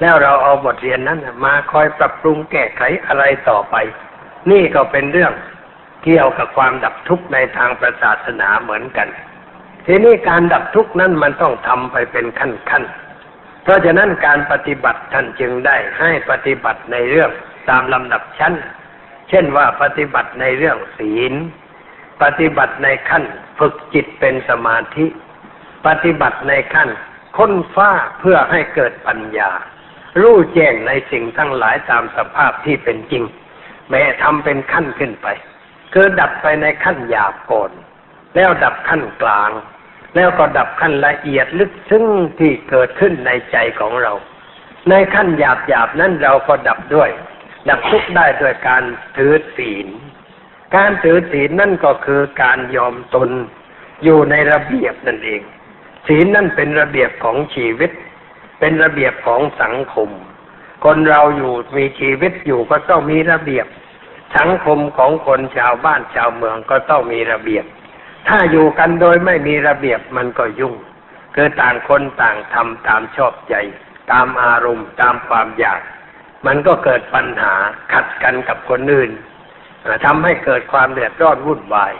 [0.01, 3.77] แล้วเราเอาบทเรียนนั้นมาคอยปรับปรุงแก้ไขอะไรต่อไป
[4.51, 5.33] นี่ก็เป็นเรื่อง
[6.05, 9.09] เกี่ยวกับความดับทุกข์ในทางประศาสนาเหมือนกัน
[9.87, 12.85] ทีนี้การดับทุกข์นั้นมันต้องทำไปเป็นขั้นขั้น
[13.63, 17.31] เพราะฉะนั้นการปฏิบัติท่านจึงได้ให้ปฏิบัติในเรื่อง
[17.71, 18.55] ตามลำดับชั้น
[19.29, 21.35] เช่นว่าปฏิบัติในเรื่องศีล
[22.23, 23.25] ปฏิบัติในขั้น
[23.59, 25.07] ฝึกจิตเป็นสมาธิ
[25.87, 26.89] ปฏิบัติในขั้น
[27.37, 29.51] ค้นฟ้าเพื่อให้เกิดปัญญา
[30.21, 33.25] รู้แจ้งในสิ่งทั้งหลายตามสภาพที่เป็นจริง
[33.91, 35.27] แม้ทำเป็นขั้นขึ้นไป
[35.93, 37.71] คือดับไปในขั้นหยาบก่อน
[38.35, 39.51] แล้วดับขั้นกลาง
[40.15, 42.07] แล้วก็ดับขั้นละเอียดลึกซึ้ง
[42.39, 44.13] ที่เกิดขึ้นในใจของเรา
[44.89, 47.11] ในขั้นหยาบหยาบนั้นเราก็ดับด้วย
[47.69, 48.83] ดับทุกได้ด้วยการ
[49.17, 49.89] ถือศีล
[50.77, 53.31] การถือศีลนั่นก็คือการยอมตน
[54.05, 55.43] อยู่ในระเบียบนั่นเอง
[56.07, 57.91] ศีลนั่นเป็นระเบียบของชีวิต
[58.59, 60.11] เป็นระเบียบของสังคม
[60.85, 63.67] คนเราอยู่มีชีวิตอยู่ก็ต้องมีระเบียบ
[64.37, 67.65] สังคมของคนชาวบ้านชาวเมืองก็ต้องมีระเบียบ
[68.29, 70.75] ถ้าอยู่กันโดยไม่มีระเบียบมันก็ยุ่ง
[71.35, 73.55] คือต่างคนต่างทำตามชอบใจ
[74.13, 75.81] ตามอารมณ์ ตามความอยาก
[76.47, 77.55] มันก็เกิดปัญหา
[77.93, 79.11] ขัดกันกับคนอื่น
[80.05, 81.95] ทำให้เกิดความเดือดร้อนวุ่นวาย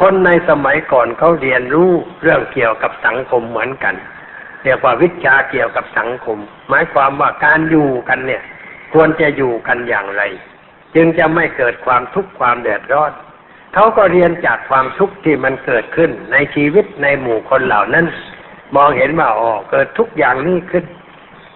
[0.00, 1.90] คนในสมัยก่อนเขาเรียนรู้
[2.22, 3.94] เรื่องเกี่ยวกับสังคมเหมือนกัน
[4.64, 8.42] เรียกว่าวิชาเกี่ยวกับสังคม หมายความว่าการอยู่กันเนี่ย
[8.92, 10.22] ควรจะอยู่กันอย่างไร
[10.94, 13.12] จึงจะไม่เกิดความทุกข์ความเดือดร้อน
[13.74, 18.06] เขาก็เรียนจากความทุกข์ที่มันเกิดขึ้น ในชีวิตในหมู่คนเหล่านั้น
[18.76, 20.84] มองเห็นว่าอ๋อเกิดทุกอย่างนี้ขึ้น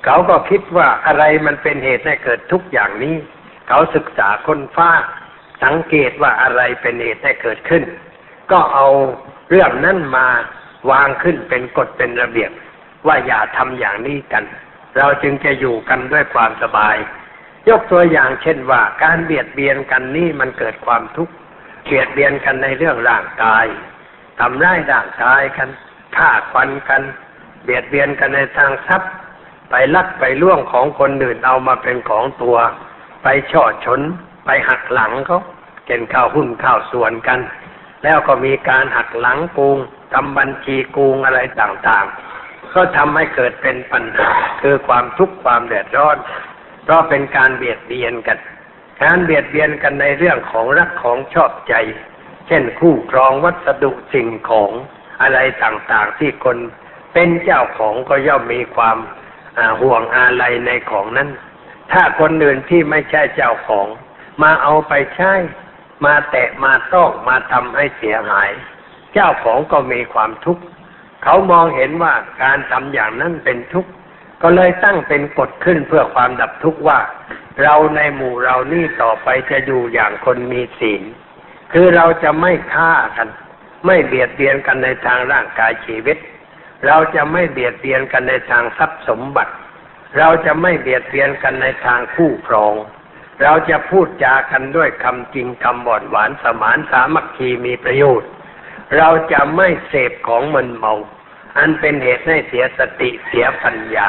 [0.05, 3.15] เขาก็คิดว่าอะไรมันเป็นเหตุให้เกิดทุกอย่างนี้
[3.69, 4.91] เขาศึกษาคนฟ้า
[5.65, 7.83] สังเกตว่าอะไรเป็นเหตุให้เกิดขึ้น
[8.51, 8.87] ก็เอา
[9.51, 10.27] เรื่องนั้นมา
[10.91, 12.51] วางขึ้นเป็นกฎเป็นระเบียบ
[13.07, 14.45] ว่าอย่าทำอย่างนี้กัน
[14.97, 16.97] เราจึงจะอยู่กันด้วยความสบาย
[17.69, 21.35] ยกตัวอย่างเช่นว่าการเบียดเบียนกันนี่มันเกิดความทุกข์
[21.87, 23.67] เบียดเบียนกันในเรื่องร่างกาย
[24.41, 25.69] ทำร้ายร่างกายกัน
[26.17, 27.03] ฆ่าควันกัน
[27.65, 29.11] เบียดเบียนกันในทางทรัพย์
[29.71, 32.57] ไปลักไปล่วงของคนอื่นเอามาเป็นของตัว
[33.23, 34.01] ไปช่อชน
[34.45, 35.41] ไปหักหลังเขา
[35.87, 37.41] เก่นข้าวหุ้นข้าวส่วนกัน
[38.05, 39.79] แล้วก็มีการหักหลังกูง
[40.13, 42.28] ทำบัญชีกูงอะไรต่างๆ
[42.75, 44.29] ก็ทำให้เกิดเป็นปัญหา
[44.63, 46.17] คือความทุกข์ความเดือดร้อน
[46.85, 48.39] เพราะเป็นการเบียดเบียนกัน
[49.03, 51.75] การเบียดเบียนกันในเรื่องของรักของชอบใจ
[52.47, 54.71] เช่นคู่ครองวัสดุสิ่งของ
[55.23, 56.59] อะไรต่างๆ ที่คน
[57.13, 58.99] เป็นเจ้าของก็ย่อมมีความ
[59.81, 61.29] ห่วงอาลัยในของนั้น
[61.93, 63.87] ถ้าคนอื่นที่ไม่ใช่เจ้าของ
[64.43, 65.33] มาเอาไปใช้
[66.05, 68.51] มาแตะมาต้องมาทำให้เสียหาย
[69.13, 70.63] เจ้าของก็มีความทุกข์
[71.23, 73.91] เขามองเห็นว่าการทำอย่างนั้นเป็นทุกข์
[74.43, 77.01] ก็เลยตั้งเป็นกฎขึ้นเพื่อความดับทุกข์ว่า
[77.63, 81.03] เราในหมู่เรานี่ต่อไปจะอยู่อย่างคนมีศีล
[81.73, 83.29] คือเราจะไม่ฆ่ากัน
[83.87, 86.19] ไม่เบียดเบียนกันในทางร่างกายชีวิต
[86.87, 89.53] เราจะไม่เบียดเบียนกันในทางทรัพย์สมบัติ
[90.19, 92.75] เราจะไม่เบียดเบียนกันในทางคู่ครอง
[93.43, 98.31] เราจะพูดจากันด้วยคำจริงคำบ่อนหวานสมานสามัคคีมีประโยชน์
[98.97, 100.95] เราจะไม่เสพของมึนเมา
[101.59, 104.09] อันเป็นเหตุให้เสียสติเสียปัญญา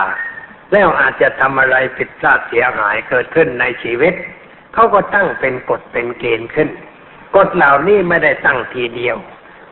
[0.72, 4.14] แล้วอาจจะทำอะไรผิดพลาดเสียหายเกิดขึ้นในชีวิต
[4.74, 6.70] เขาก็ตั้งเป็นกฎเป็นเกณฑ์ขึ้น
[7.36, 9.18] กฎเหล่านี้ไม่ได้ตั้งทีเดียว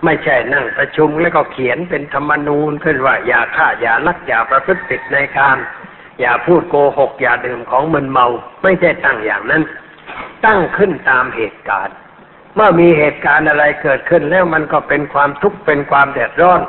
[0.05, 5.57] ไม่ใช่นั่งประชุมแล้วก็เขียนเป็นธรรมนูญขึ้นว่าอย่าฆ่าอย่าลักอย่าประพฤติผิดในการ
[6.19, 8.27] อย่าพูดโกหกอย่าดื่มของมึนเมา
[8.63, 9.63] ไม่ใช่ตั้งอย่างนั้น
[10.45, 11.97] ตั้งขึ้นตามเหตุการณ์
[12.57, 16.61] เมื่อมีเหตุการณ์อะไรเกิดขึ้นแล้วมันก็เป็นความทุกข์เป็นความเดือดร้อน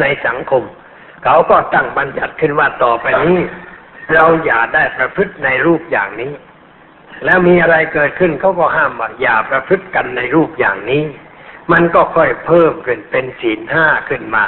[0.00, 0.62] ในสังคม
[1.24, 3.38] เขาก็ตั้งบัญญัติขึ้นว่าต่อไปนี้
[4.12, 6.32] เราอย่าได้ประพฤติในรูปอย่างนี้
[7.24, 11.04] แล้วมีอะไรเกิดขึ้นเขาก็ห้ามว่าอย่าประพฤติกันในรูปอย่างนี้
[11.72, 14.44] มันก็ค่อยเพิ่มขึ้นเป็นศีลห้าขึ้นมา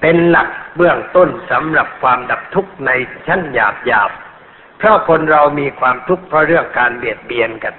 [0.00, 2.90] เป็นหลักเบื้องต้นสำหรับความดับทุกข์ใน
[3.26, 4.10] ชั้นหยาบหยาบ
[4.78, 7.74] เพราะคนเรามีความทุกข์เพราะเรื่องการเบียดเบียนกัน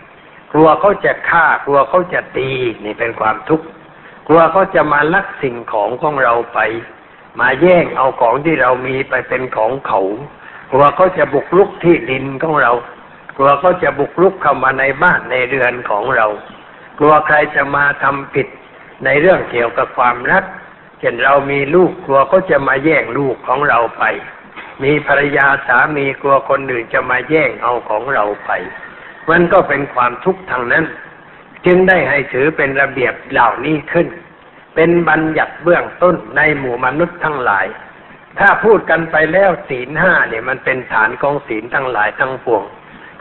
[0.51, 2.49] กลัวเขาจะฆ่า กลัวเขาจะตี
[2.85, 3.65] นี่เป็นความทุกข์
[4.27, 6.59] กลัวเขาจะมาลักสิ่งของของเราไป
[7.39, 10.01] มาแย่งเอาของที่เรามีไปเป็นของเขา
[10.71, 12.73] กลัวเขาจะบุกรุกที่ดินของเรา
[13.37, 16.27] กลัวเขาจะบุกรุกเข้ามาในบ้านในเรือนของเรา
[16.99, 18.47] กลัวใครจะมาทำผิด
[19.05, 20.43] ในเรื่องเกี่ยวกับความรัก
[20.99, 24.03] เช่นเรามีลูกกลัวเขาจะมาแย่งลูกของเราไป
[24.83, 28.51] มีภรรยาสามีกลัวคนอื่นจะมาแย่งเอาของเราไป
[29.29, 30.85] มันก็เป็นความทุกข์ทางนั้น
[31.65, 34.07] จึงได้ให้ถือเป็นระเบียบเหล่านี้ขึ้น
[34.75, 37.65] เป็นบัญญัติเบื้องต้นในหมู่มนุษย์ทั้งหลาย
[38.39, 42.63] ถ้าพูดกันไปแล้วศีลห้าเนี่ยมันเป็นฐานของศีลทั้งหลายทั้งปวง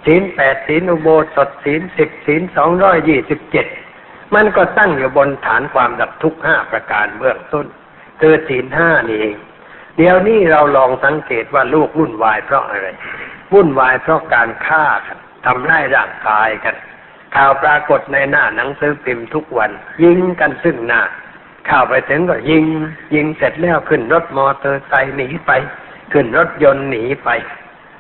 [0.05, 3.67] ศีลแปดศีลอุโบสถศีลสิบศีลสองร้อยยี่สิบเจ็ด
[4.35, 7.67] มันก็ตั้งอยู่บนฐานความดับทุกข์ห้าประการเบื้องต้น
[8.21, 9.37] คือศีลห้านี่เอง
[9.97, 12.89] เดี๋ยวนี้เราลองสังเกตว่าลูกวุ่นวายเพราะอะไร
[13.53, 16.77] วุ่นวายเพราะการฆ่ากัน ทำร้ายร่างกายกัน
[17.35, 19.71] ข่าวปรากฏในหน้าหนังสือพิมพ์ทุกวัน
[20.03, 21.03] ยิงกันซึ่งหน้า
[21.67, 22.65] เข้าไปถึงก็ยิง
[23.15, 25.51] ยิงเสร็จแล้วขึ้นรถมอเตอร์ไซค์หนีไป
[26.13, 27.29] ขึ้นรถยนต์หนีไป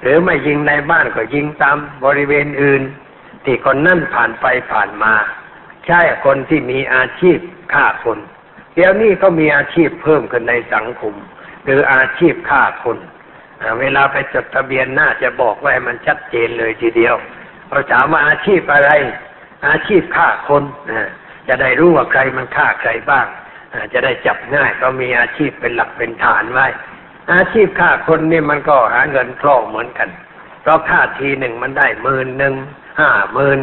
[0.02, 2.82] หรือไม่ยิงในบ้านก็ยิงตามบริเวณอื่น
[3.44, 5.14] ที่คนนั่นผ่านไปผ่านมา
[5.86, 7.38] ใช่คนที่มีอาชีพ
[7.72, 8.18] ฆ่าคน
[8.74, 11.14] เดี๋ยวนี้ก็มีอาชีพเพิ่มขึ้นในสังคม
[11.66, 12.98] คืออาชีพฆ่าคน
[13.80, 17.14] เวลาไปจดทะเบียนน่าจะบอกไว้มันชัดเจนเลยทีเดียว
[17.70, 18.90] เราถามว่าอาชีพอะไร
[19.68, 20.62] อาชีพฆ่าคน
[21.48, 23.26] จะได้รู้ว่าใครมันฆ่าใครบ้าง
[23.92, 26.66] จะได้จับง่ายก็มีอาชีพเป็นหลักเป็นฐานไว้
[27.34, 30.08] อาชีพฆ่าคนนี่มันก็หาเงินคล่องเหมือนกัน
[30.62, 32.54] เพราะฆ่าทีหนึ่งมันได้หมื่นหนึ่ง
[33.00, 33.58] ห้าหมื่น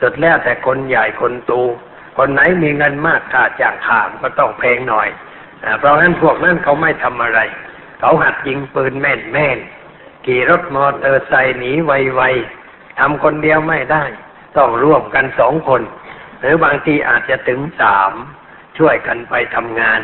[0.00, 1.52] สุดแล้วแต่คนใหญ่คนโต
[2.16, 5.08] คนไหนมีเงินมากค่าจ้างขามก็ต้องเพลงหน่อย
[5.78, 7.40] เพราะฉะนั้นพวกนั้นเขาไม่ทำอะไร
[7.98, 9.58] เขาหัดยิงปืนแม่นแม่น
[10.24, 14.04] ขี่รถมอเตอร์ไซค์หนีไวๆทำคนเดียวไม่ได้
[14.56, 15.82] ต้องร่วมกันสองคน
[16.40, 18.12] หรือบางทีอาจจะถึงสาม
[18.78, 20.00] ช่วยกันไปทำงาน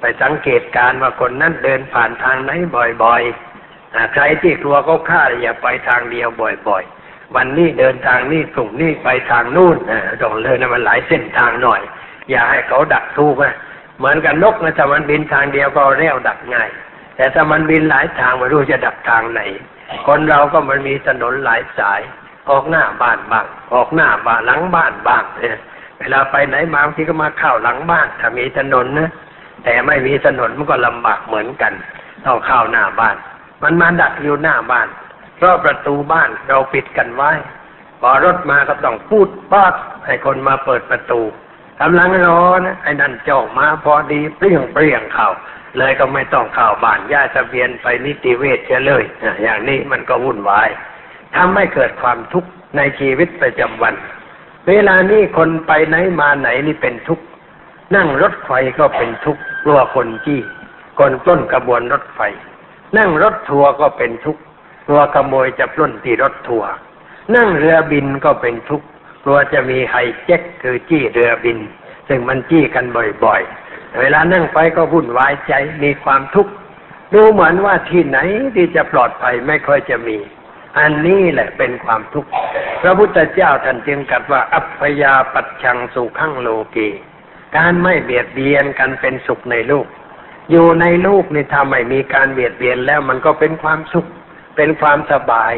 [0.00, 2.50] ไปสังเกตการว่าคนนั้นเดินผ่านทางไหน
[3.02, 6.28] บ่อยๆใครที่กลัวเขาฆ่าอย่าไปทางเดียว
[6.68, 9.76] บ่อย ๆ วันนี้เดินทางนี้ส่งนี้ไปทางนู่น
[10.22, 11.80] ต้องเลยนะมันหลายเส้นทางหน่อย
[12.30, 13.54] อย่าให้เขาดักทูกนะ
[13.98, 16.70] เหมือนกับนกนะถ้ามันบินทางเดียวก็เรียวดักง่าย
[17.18, 19.40] แต่ถ้ามันบินหลายทางไม่รู้จะดักทางไหน
[20.06, 22.00] คนเราก็มันมีถนนหลายสาย
[22.50, 25.58] ออกหน้าบ้านบ้าง ออกหน้าบ้านหลังบ้านบ้างเนี่ย
[25.98, 29.10] เวลาไปไหนมาบางทีก็มาเข้าหลังบ้านถ้ามีถนนนะ
[29.64, 31.72] แต่ไม่มีถนนมันก็ลำบากเหมือนกัน
[32.24, 33.16] ต้องเข้าหน้าบ้าน
[33.62, 34.88] มันมาดักอยู่หน้าบ้าน
[35.36, 37.32] เพราะประตูบ้านเราปิดกันไว้
[38.00, 39.66] พอรถมาก็ต้องพูดป้า
[40.06, 41.20] ให้คนมาเปิดประตู
[41.80, 45.28] กำลังรอนะไอ้นั่นจ้องมาพอดีเปรี้ยงเปรี้ยงเขา
[45.76, 49.04] เลยก็ไม่ต้องข้าวบ้านย่าทะเบียนไปนิติเวชเลย
[49.42, 50.68] อย่างนี้มันก็วุ่นวาย
[51.36, 53.94] ทำให้เกิดความทุกข์ในชีวิตประจำวัน
[54.68, 57.24] เวลานี้คนไปไหนมาไหนนี่เป็นทุกข์
[57.94, 60.40] นั่งรถไฟก็เป็นทุกข์กลัวคนจี้
[60.98, 62.20] คนปล้นกระบวนรถไฟ
[62.96, 64.42] นั่งรถทัวร์ก็เป็นทุกข์
[64.86, 66.70] กลัวขโมยจะปล้นที่รถทัวร์
[67.36, 68.86] นั่งเรือบินก็เป็นทุกข์
[69.24, 71.58] กลัวจะมีไฮเจ็คคือจี้เรือบิน
[72.08, 72.84] ซึ่งมันจี้กัน
[73.24, 73.57] บ่อยๆ
[74.00, 75.52] เวลานั่งไปก็วุ่นวายใจ
[75.84, 76.52] มีความทุกข์
[77.14, 78.18] ดูเหมือนว่าที่ไหน
[78.54, 80.18] ที่จะปลอดภัยไม่ค่อยจะมี
[80.78, 82.30] อันนี้แหละเป็นความทุกข์
[82.82, 86.88] พระพุทธเจ้าท่านจึงกัดว่า อัพยาปัจชังสุขังโลกี
[87.56, 89.86] การไม่เบียดเบียนกันเป็นสุขในลูก
[90.50, 94.06] อยู่ในลูกนี่ถ้าไม่มีการเบียดเบียนแล้วมันก็เป็นความสุข
[94.56, 95.54] เป็นความสบาย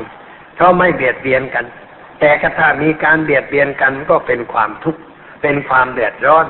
[0.55, 1.65] เพราะไม่เบียดเบียนกัน
[2.21, 5.01] แต่ถ้ามีการเบียดเบียนกันก็เป็นความทุกข์
[5.43, 6.47] เป็นความเดือดร้อน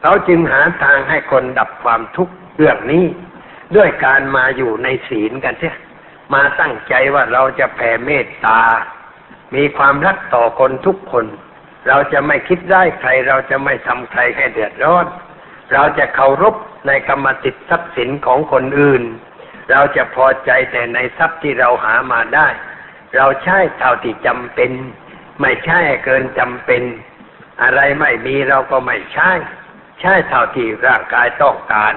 [0.00, 3.04] เขาจึงหาทางให้คนดับความทุกข์เรื่องนี้
[3.76, 5.76] ด้วยการมาอยู่ในศีลกันเสีย
[6.34, 8.60] มาตั้งใจว่าเราจะแผ่เมตตา
[9.54, 11.26] มีความรักต่อคนทุกคน
[11.88, 15.06] เราจะไม่คิดได้ใคร เราจะไม่ทำใครให้เดือดร้อน
[15.72, 16.54] เราจะเคารพ
[16.86, 19.02] ในกรรมติดทรัพย์สินของคนอื่น
[19.70, 22.48] เราจะพอใจแต่ในทรัพย์ที่เราหามาได้
[23.16, 24.70] เราใช้เท่าที่จำเป็น
[25.40, 26.82] ไม่ใช่เกินจำเป็น
[27.62, 29.32] อะไรไม่มีเราก็ไม่ใช่
[30.00, 31.94] ใช่เท่าที่ร่างกายต้องการ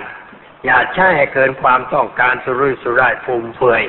[0.65, 3.83] อย่าใช่เกินความต้องการสุรุ่ยสุร่ายฟุ่มเฟือย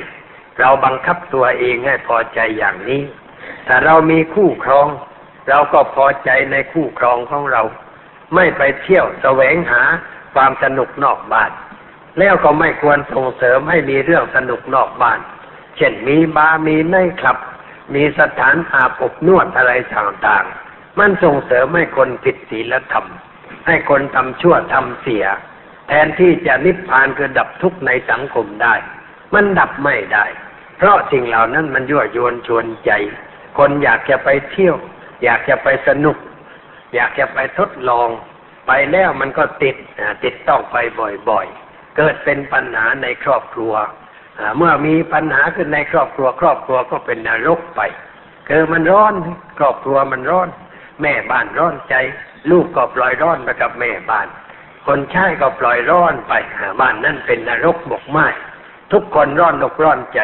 [0.59, 3.01] เราบังคับตัวเองให้พอใจอย่างนี้
[3.67, 4.87] ถ้าเรามีคู่ครอง
[5.49, 7.63] เราก็พอใจในคู่ครองของเรา
[8.35, 9.81] ไม่ไปเที่ยวแสวงหา
[10.35, 11.51] ความสนุกนอกบ้าน
[12.19, 15.19] แล้วก็ไม่ควรส่งเสริมให้มีเรื่องสนุกนอกบ้าน
[15.77, 17.37] เช่นมีบาร์มีไนคลับ
[17.95, 23.05] มีสถานอาบอบนวดอะไรต่างๆ มันส่งเสริมให้คนผิดศีลธรรม
[23.67, 25.25] ให้คนทำชั่วทำเสีย
[25.87, 28.75] แทนที่จะนิพพานคือดับทุกข์ในสังคมได้
[29.33, 30.25] มันดับไม่ได้
[30.77, 32.91] เพราะสิ่งเหล่านั้นมันยั่วยวนชวนใจ
[33.57, 34.75] คนอยากจะไปเที่ยว
[35.23, 36.17] อยากจะไปสนุก
[36.95, 38.09] อยากจะไปทดลอง
[38.67, 39.75] ไปแล้วมันก็ติด
[40.23, 40.77] ติดต้องไป
[41.29, 43.73] บ่อยๆ เกิดเป็นปัญหาในครอบครัว
[44.57, 47.81] เมื่อมีปัญหาขึ้นในครอบครัว ครอบครัวก็เป็นนรกไป
[48.49, 49.13] คือมันร้อน
[49.59, 50.49] ครอบครัวมันร้อน
[51.01, 51.95] แม่บ้านร้อนใจ
[52.49, 54.27] ลูกก็ปล่อยร้อนไปกับแม่บ้าน
[54.85, 56.33] คนใช้ก็ปล่อยร้อนไป
[56.81, 58.27] บ้านนั่นเป็นนรกบกไม้
[58.91, 60.19] ทุกคนร้อนอกร้อนใจ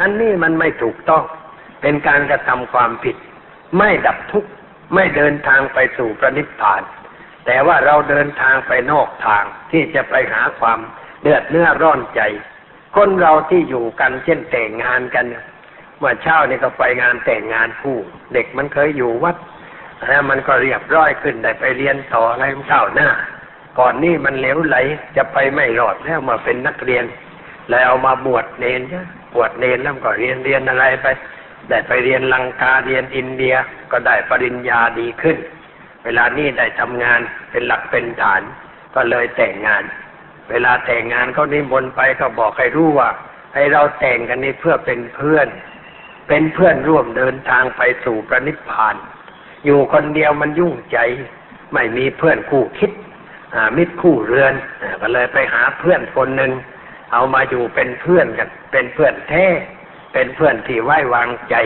[0.00, 1.24] อันนี้มันไม่ถูกต้อง
[1.82, 3.16] เป็นการกระทำความผิด
[3.78, 4.50] ไม่ดับทุกข์
[4.94, 6.82] ไม่เดินทางไปสู่พระนิพพาน
[7.46, 10.78] แต่ว่าเราเดินทางไปนอกทางที่จะไปหาความ
[11.22, 12.20] เดือดเนื้อร้อนใจ
[12.96, 15.26] คนเราที่อยู่กันเช่นแต่งงานกัน
[15.98, 17.98] เมื่อเช้านี่ก็ไปงานแต่งงานคู่
[18.34, 19.36] เด็กมันเคยอยู่วัด
[20.08, 23.08] แล้วมันก็เรียบร้อยขึ้นได้ไปเรียนต่ออะไรเช้าหน้า
[23.78, 24.76] ก่อนนี่มันเหลวไหล
[25.16, 27.04] จะไปไม่รอดแล้วมาเป็นนักเรียน
[27.70, 28.80] แล้วเอามาบวชเนน
[29.34, 31.06] บวชเนนแล้วก็เรียนเรียนอะไรไป
[31.68, 33.54] ได้ไปเรียนลังกาเรียนอินเดีย
[33.92, 35.36] ก็ได้ปริญญาดีขึ้น
[36.04, 38.42] เวลานี้ได้ทำงานเป็นหลักเป็นฐาน
[38.94, 39.82] ก็เลยแต่งงาน
[40.50, 43.08] เวลาแต่งงานเขานิมนต์ไปก็บอกให้รู้ว่า
[43.54, 45.48] ให้เราแต่งกันนี่เพื่อเป็นเพื่อน
[46.28, 48.94] เป็นเพื่อนร่วมเดินทางไปสู่พระนิพพาน
[49.64, 50.98] อยู่คนเดียวมันยุ่งใจ
[51.72, 52.90] ไม่มีเพื่อนคู่คิด
[53.76, 54.54] มิตรคู่เรือน
[55.00, 56.52] ก็เลยไปหาเพื่อนคนหนึ่ง
[57.12, 59.46] เอามาอยู่เป็นเพื่อนกัน เป็นเพื่อนแท้
[60.12, 61.56] เป็นเพื่อนที่ไว้วางใจ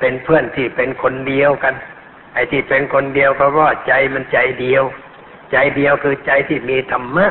[0.00, 1.74] เป็นเพื่อนที่เป็นคนเดียวกัน
[2.34, 4.84] ไอ้ที่เป็นคนเดียวก็ว่าใจมันใจเดียว
[5.52, 7.26] ใจเดียวคือใจที่มีธรรมะ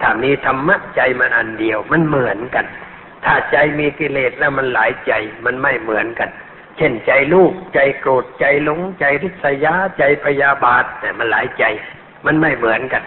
[0.00, 2.66] ถ้ามีธรรมะใจมันอันเดียวมันเหมือนกัน
[3.24, 5.12] ถ้าใจมีกิเลสแล้วมันหลายใจ
[5.44, 6.30] มันไม่เหมือนกัน
[6.80, 11.64] เช่นใจลูกใจโกรธใจหลง ใจริษยาใจพยาบาท แต่มันหลายใจ
[12.26, 13.02] มันไม่เหมือนกัน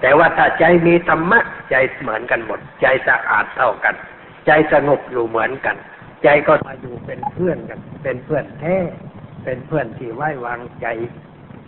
[0.00, 3.94] แต่ว่าถ้าใจมีธรรมะใจเหมือนกันหมด ใจสะอาดเท่ากัน
[4.46, 5.76] ใจสงบอยู่เหมือนกัน
[6.22, 8.76] ใจก็มาอยู่เป็นเพื่อนกัน เป็นเพื่อนแท้
[9.44, 10.86] เป็นเพื่อนที่ไว้วางใจ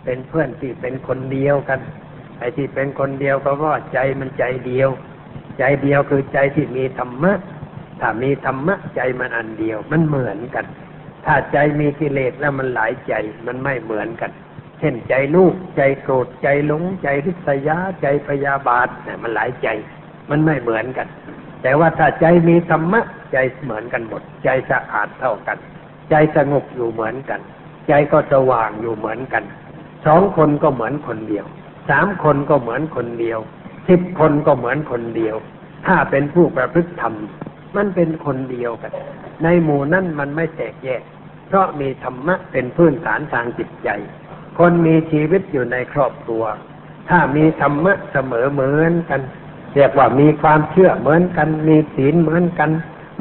[0.03, 1.79] เป็นเพื่อนที่เป็นคนเดียวกัน
[2.37, 4.89] ไอ้ที่เป็นคนเดียวก็ว่าใจมันใจเดียว
[5.57, 7.33] ใจเดียวคือใจที่มีธรรมะ
[7.99, 10.65] ถ้ามีธรรมะใจมันอันเดียวมันเหมือนกัน
[11.27, 13.13] ถ้าใจมีกิเลสแล้วมันหลายใจ
[13.47, 14.31] มันไม่เหมือนกัน
[14.79, 19.67] เช่นใจลูกใจโกรธใจหลงใจริษยาใจพยาบาทเนี่ยมันหลายใจ
[20.29, 21.07] มันไม่เหมือนกัน
[21.61, 25.57] แต่ว่าถ้าใจมีธรรมะใจเหมือนกันหมด ใจสะอาดเท่ากัน
[26.09, 27.39] ใจสงบอยู่เหมือนกัน
[27.87, 29.43] ใจก็สว่างอยู่เหมือนกัน
[30.05, 31.45] สองคนก็เหมือนคนเดียว
[31.89, 33.39] สามคนก็เหมือนคนเดียว
[33.89, 35.35] สิบคนก็เหมือนคนเดียว
[35.87, 37.13] ถ้าเป็นผู้ประพฤติธรรม
[37.75, 38.91] มันเป็นคนเดียวกัน
[39.43, 41.01] ในหมู่นั้นมันไม่แตกแยก
[41.47, 43.89] เพราะมีธรรมะเป็นพื้นฐานทางจิตใจ
[44.57, 46.43] คนมีชีวิตอยู่ในครอบครัว
[47.09, 49.21] ถ้ามีธรรมะเสมอเหมือนกัน
[49.73, 52.71] เรียกว่ามีความเชื่อเหมือนกัน มีศีลเหมือนกัน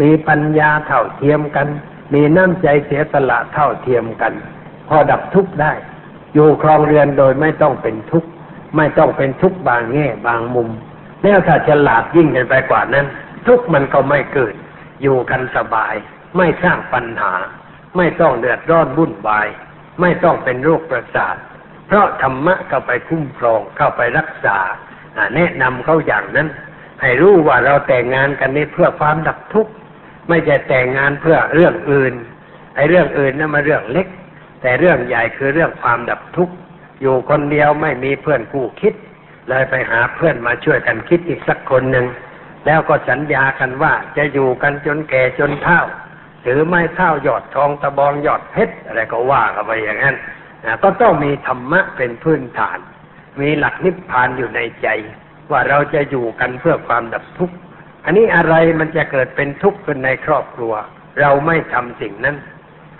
[0.00, 1.68] มีปัญญาเท่าเทียมกัน
[2.14, 4.32] มีน้ำใจเสียสละเท่าเทียมกัน
[4.88, 5.72] พอดับทุกข์ได้
[6.34, 8.28] อยู่ครองเรือนโดยไม่ต้องเป็นทุกข์
[8.76, 10.68] ไม่ต้องเป็นทุกข์บางแง่บางมุม
[11.22, 13.06] แล้วถ้าฉลาดยิ่งกันไปกว่านั้น
[13.46, 14.54] ทุกข์มันก็ไม่เกิด
[15.02, 15.94] อยู่กันสบาย
[16.36, 17.32] ไม่สร้างปัญหา
[17.96, 19.48] ไม่ต้องเดือดร้อนวุ่นวาย
[20.00, 21.36] ไม่ต้องเป็นโรคประสาท
[21.86, 24.58] เพราะธรรมะเข้าไปคุ้มครองเข้าไปรักษา
[25.34, 26.48] แนะนำเขาอย่างนั้น
[27.02, 29.72] ให้รู้ว่าเราแต่งงานกันนี้เพื่อความดับทุกข์
[30.28, 32.14] ไม่ใช่แต่งงานเพื่อเรื่องอื่น
[32.74, 34.08] ไอ้เรื่องอื่นนั่นมาเรื่องเล็ก
[34.62, 36.54] แต่เรื่องใหญ่คือเรื่องความดับทุกข์
[37.00, 38.94] อยู่คนเดียวไม่มีเพื่อนคู่คิด
[39.48, 42.06] เลยไปหาเพื่อนมาช่วยกันคิดอีกสักคนหนึ่ง
[42.66, 45.80] แล้วก็สัญญากันว่าจะอยู่กันจนแก่จนเฒ่า
[46.46, 50.16] ถือไม้เท้ายอดทองตะบองยอดเพชรอะไรก็ว่ากันไปอย่างนั้น
[50.82, 52.78] ก็ต้องมีธรรมะเป็นพื้นฐาน
[53.40, 54.88] มีหลักนิพพานอยู่ในใจ
[55.50, 57.56] ว่าเราจะอยู่กันเพื่อความดับทุกข์
[58.04, 60.72] อันนี้อะไรมันจะเกิดเป็นทุกข์ขึ้นในครอบครัว
[61.20, 62.36] เราไม่ทำสิ่งนั้น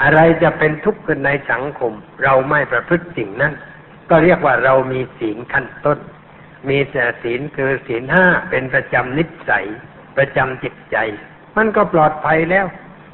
[0.03, 1.93] อะไรจะเป็นทุกข์ขึ้นในสังคม
[2.25, 3.53] เราไม่ประพฤติสิ่งนั้น
[4.11, 5.99] ก็เรียกว่าเรามีศีลขั้นต้น
[6.69, 9.67] มีแต่ศีลคือศีลห้าเป็นประจำนิสัย
[10.17, 10.97] ประจำจิตใจ
[11.57, 12.67] มันก็ปลอดภัยแล้ว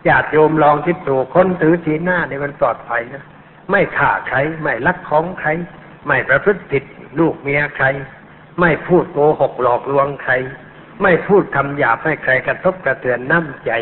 [0.09, 3.25] ญาติโยมลองคิดดูคนถือศีลหน้าเนี่ยมันปลอดภัยนะ
[3.71, 5.49] ไม่ฆ่าใครไม่ลักของใคร
[6.07, 6.85] ไม่ประพฤติผิด
[7.19, 7.87] ลูกเมียใคร
[8.61, 10.33] ไม่พูดโกหกหลอกลวงใคร
[11.03, 13.73] ไม่พูดคำหยาบให้ใครกระทบกระเทือนน้ำใจ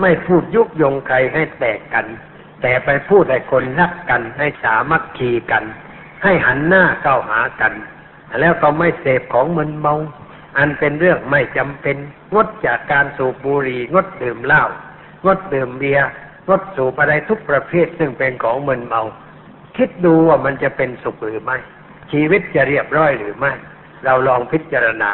[0.00, 2.06] ไม่พูดยุยงใครให้แตกกัน
[2.62, 5.64] แต่ไปพูดให้คนรักกันให้สามัคคีกัน
[6.22, 7.72] ให้หันหน้าเข้าหากัน
[8.40, 9.94] แล้วก็ไม่เสพของมึนเมา
[10.58, 11.96] อันเป็นเรื่องไม่จำเป็น
[12.34, 14.64] งดจากการสูบบุหรี่งดดื่มเหล้า
[15.24, 16.08] งดดื่มเบียร์
[16.48, 19.02] งดสูบอะไรทุกประเภทซึ่งเป็นของมึนเมา
[19.76, 21.56] คิดดูว่ามันจะเป็นสุขหรือไม่
[22.12, 23.52] ชีวิตจะเรียบร้อยหรือไม่
[24.04, 25.10] เราลองพิจารณา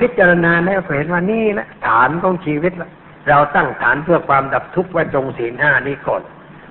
[0.00, 2.90] พิจารณาแล้วเห็นว่านี่แหละฐานของชีวิตละ
[3.28, 6.22] เราตั้งฐานเพื่อความดับทุกข์ไว้ตรงศีลห้านี้ก่อน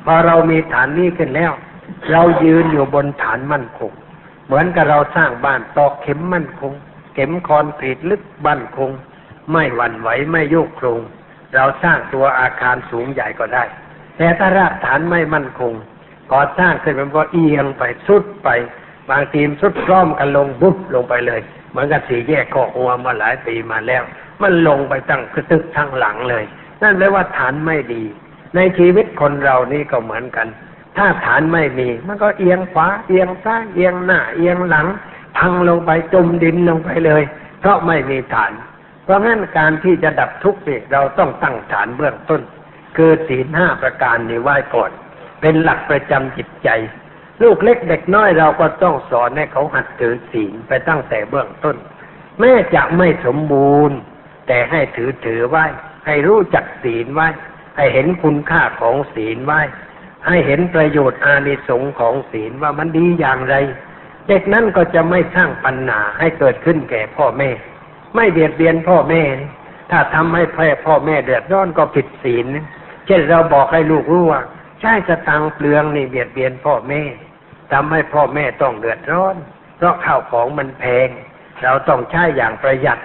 [0.06, 1.52] พอเรามีฐานนี้ขึ้นแล้ว
[2.12, 3.92] เรายืนอยู่บนฐานมั่นคง
[4.46, 6.74] เหมือนกับเราสร้างบ้านตอกเข็มมั่นคง
[7.14, 8.92] เข็มคอนกรีดลึกบั่นคง
[9.52, 11.02] ไม่หวั่นไหวไม่โยกโครง
[11.56, 13.64] เราสร้างตัวอาคารสูงใหญ่ก็ได้
[14.18, 15.74] แต่ถ้ารากฐานไม่มั่นคง
[16.34, 18.50] ก่อสร้างขึ้นมันก็เอียงไปสุดไป
[19.10, 21.42] บางทีมสุดพร้อมกันลงบุ๊บลงไปเลย
[21.72, 24.04] เหมือนกับสีแยกข้อหัวมาหลายปีมาแล้ว
[24.42, 25.22] มันลงไปตั้ง
[25.52, 26.44] ตึกทั้งหลังเลย
[26.82, 28.04] นั่นแปลว่าฐานไม่ดี
[28.56, 30.48] ในชีวิตคนเรานี่ก็เหมือนกัน
[30.98, 34.88] ถ้าฐานไม่มี มันก็เอียงขวาเอียงซ้ายเอียงหน้า เอียงหลัง
[35.38, 37.24] พังลงไปจมดินลงไปเลย
[37.60, 38.52] เพราะไม่มีฐาน
[39.12, 42.42] ราะงั้นการที่จะดับทุกข์เนี่ยเราต้องตั้งฐานเบื้องต้น
[42.98, 44.92] คือศีลห้าประการนี้ไว้ก่อน
[45.42, 46.70] เป็นหลักประจำจิตใจ
[47.44, 51.76] ลูกเล็กเด็กน้อยเราก็ต้องสอนให้เขาหัดถือศีลไปตั้งแต่เบื้องต้น
[52.40, 53.98] แม้จะไม่สมบูรณ์
[54.48, 55.66] แต่ให้ถือถือไว้
[56.06, 57.28] ให้รู้จักศีลไว้
[57.78, 59.62] ให้เห็นคุณค่าของศีลไว้
[60.28, 63.56] ให้เห็นประโยชน์อานิสงส์ของศีลว่ามันดีอย่างไร
[64.28, 67.50] เด็กนั้นก็จะไม่สร้างปัญหาให้เกิดขึ้นแก่พ่อแม่
[68.16, 69.24] ไม่เบียดเบียนพ่อแม่
[69.92, 72.46] ถ้าทำให้แพ่พ่อแม่เดือดร้อนก็ผิดศีล
[73.06, 74.42] เช่นเราบอกให้ลูกรู้ว่า
[74.80, 77.02] ใช้สตังเปลืองนี่เบียดเบียนพ่อแม่
[77.72, 79.36] ทำให้พ่อแม่ต้องเดือดร้อน
[79.78, 81.10] เพราะข้าวของมันแพง
[81.64, 83.00] เราต้องใช้อย่างประหยัด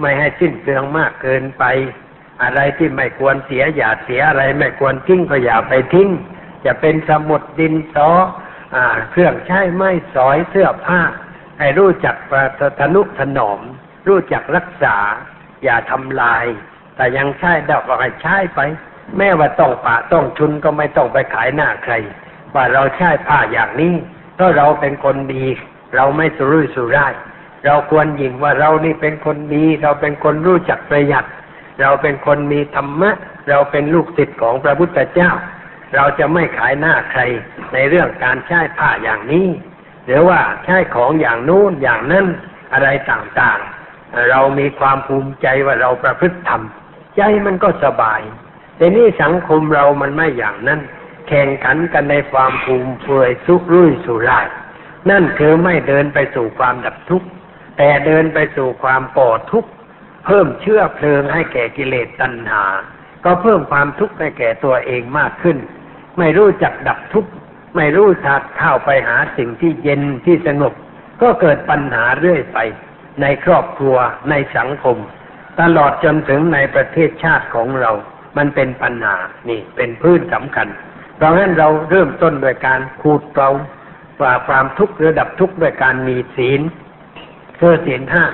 [0.00, 1.64] ไม่ให้สิ้นเปลืองมากเกินไป
[2.42, 6.08] อะไรที่ไม่ควรเสียอย่าเสียอะไรไม่ควรทิ้งก็อย่าไปทิ้ง
[6.64, 8.08] จะเป็นสมุดดินสอ
[8.74, 8.76] อ
[9.10, 11.00] เครื่องใช้ไม้สอยเสื้อผ้า
[11.58, 12.46] ให้รู้จักประ
[12.80, 13.60] ทนุถนอม
[14.08, 14.96] รู้จักรักษา
[15.64, 16.44] อย่าทำลาย
[16.96, 18.60] แต่ยังใช้ดอกก็ให้ใช้ไป
[19.16, 21.94] แม้ว่าต้องปะต้องชุนก็ไม่ต้องไปขายหน้าใคร
[22.54, 23.94] ว่าเราใช้ผ้าอย่างนี้
[24.34, 25.46] เพราะเราเป็นคนดี
[25.94, 27.14] เราไม่สุรุ่ยสุร่าย
[27.64, 31.24] เราควรยิงว่าเรานี่เป็นคนดี เราเป็นคนรู้จักประหยัด
[31.80, 33.10] เราเป็นคนมีธรรมะ
[33.48, 35.30] เราเป็นลูกศิษย์ของพระพุทธเจ้า
[35.94, 37.20] เราจะไม่ขายหน้าใคร
[37.72, 39.48] ในเรื่องการใช้ผ้าอย่างนี้
[40.06, 42.26] หรือว่าใช้ของอย่างนู้นอย่างนั้น
[42.72, 43.75] อะไรต่างๆ
[44.30, 46.62] เรามีความภูมิใจว่าเราประพฤติธรรม
[47.16, 48.20] ใจมันก็สบาย
[48.76, 50.80] แต่นี่สังคมเรามันไม่อย่างนั้น
[51.28, 54.46] แข่งขันกันในความภูมิเฟยสุรุ่ยสุร่าย
[55.10, 57.28] นั่นคือไม่เดินไปสู่ความดับทุกข์
[57.78, 59.70] แต่เดินไปสู่ความก่อทุกข์
[60.26, 62.64] เพิ่มเชื้อเพลิงให้แก่กิเลสตัณหา
[63.24, 65.58] ก็เพิ่มความทุกข์ให้แก่ตัวเองมากขึ้น
[66.18, 67.30] ไม่รู้จักดับทุกข์
[67.76, 70.74] ไม่รู้จักเข้าไปหาสิ่งที่เย็นที่สงบ
[71.22, 72.58] ก็เกิดปัญหาเรื่อยไป
[73.22, 73.96] ในครอบครัว
[74.30, 74.96] ในสังคม
[75.60, 77.90] ตลอดจนถึงในประเทศชาติของเรา
[78.36, 79.16] มันเป็นปัญหา
[79.48, 80.68] นี่เป็นพื้นสำคัญ
[81.16, 83.50] เพราะฉะนั้นเราเริ่มต้นโดยการขูดเกลา
[84.18, 86.60] ฝ่าความทุกข์รือดับทุกข์ด้วยการมีศีล
[87.58, 88.24] คือศีลห้า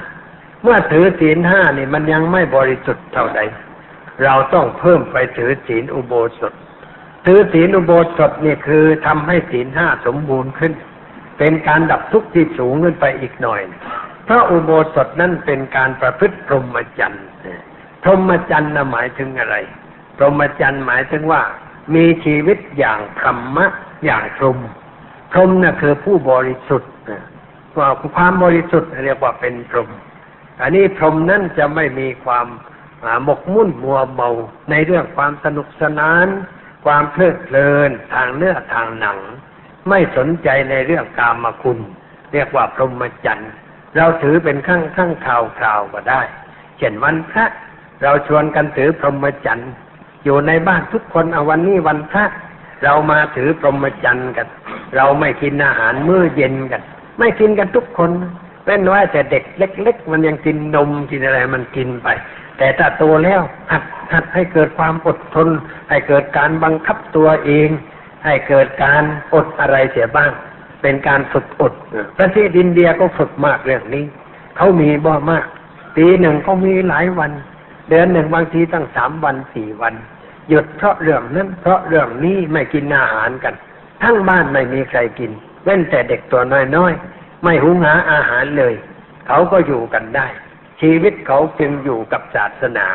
[0.62, 3.40] เมื่อถือศีลห้านี่มันยังไม่บริสุทธิ์เท่าใด
[4.24, 6.52] เราต้องเพิ่มไปถือศีลอุโบสถ
[7.26, 10.72] ถือศีลอุโบสถนี่คือทำให้ศีลห้าสมบูรณ์ขึ้น
[11.38, 13.60] เป็นการดับทุกข์ที่สูงขึ้นไปอีกหน่อย
[14.28, 17.26] พระอุโบสถนั่นเป็นการประพฤติพรหมจรรย์
[18.02, 19.56] พรหมจรรย์นะหมายถึงอะไร
[20.16, 21.42] พรหมจรรย์หมายถึงว่า
[21.94, 23.66] มีชีวิตอย่างพรหมะ
[24.04, 24.58] อย่างพรหม
[25.32, 26.92] พรหมน่ะคือผู้บริสุทธิ์
[27.78, 29.90] ว่าความบริสุทธิ์เรียกว่าเป็นพรหม
[30.60, 32.46] อันนี้พรหมนั่นจะไม่มีความ
[33.24, 34.30] หมกมุ่นมัวเมา
[34.70, 36.26] ในเรื่องความสนุกสนาน
[36.84, 39.18] ความเพลิดเพลินทางเนื้อทางหนัง
[39.88, 41.78] ไม่สนใจในเรื่องกามคุณ
[42.32, 43.52] เรียกว่าพรหมจรรย์
[43.96, 46.20] เราถือเป็นข้างข้างข่าวข่าวก็ได้
[46.78, 47.46] เช่นวันพระ
[48.02, 49.72] เราชวนกันถือพรหมจรรย์
[50.24, 52.24] อยู่ในบ้านทุกคนเอาวันนี้วันพระ
[52.84, 54.48] เรามาถือพรหมจรรย์กัน
[54.96, 56.82] เราไม่กินอาหารมื้อเย็นกัน
[57.18, 58.10] ไม่กินกันทุกคน
[58.64, 62.08] เว้นไว้แต่เด็กเล็ก ๆ มันยังกินนมกินอะไรมันกินไป
[62.58, 63.40] แต่ถ้าโตแล้ว
[63.70, 63.82] หัด
[64.12, 65.48] หัดให้เกิดความอดทน
[65.88, 67.68] ให้เกิดการบังคับตัวเอง
[68.24, 69.02] ให้เกิดการ
[69.34, 70.32] อดอะไรเสียบ้าง
[70.82, 71.72] เป็นการฝึกอด
[72.18, 74.04] ประเทศอินเดียก็ฝึกมากเรื่องนี้
[74.56, 75.46] เขามีบ่มาก
[75.96, 77.30] ปีหนึ่งเขามีหลายวัน
[77.88, 79.94] เดือนหนึ่งบางทีตั้งสามวันสี่วัน
[80.48, 83.54] หยุดเพราะเรื่องนั้น เพราะเรื่องนี้ไม่กินอาหารกัน
[84.02, 85.30] ทั้งบ้านไม่มีใครกิน
[85.64, 86.42] เว้นแต่เด็กตัว
[86.76, 88.74] น้อยๆ ไม่หุงหาอาหารเลย
[89.26, 90.26] เขาก็อยู่กันได้
[90.80, 92.88] ชีวิตเขาจึงอยู่กับศาสนา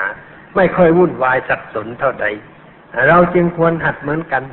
[0.55, 2.25] ไม่ค่อยวุ่นวายสับสนเท่าใด
[3.07, 4.43] เราจึงควรหัดเหมือนกัน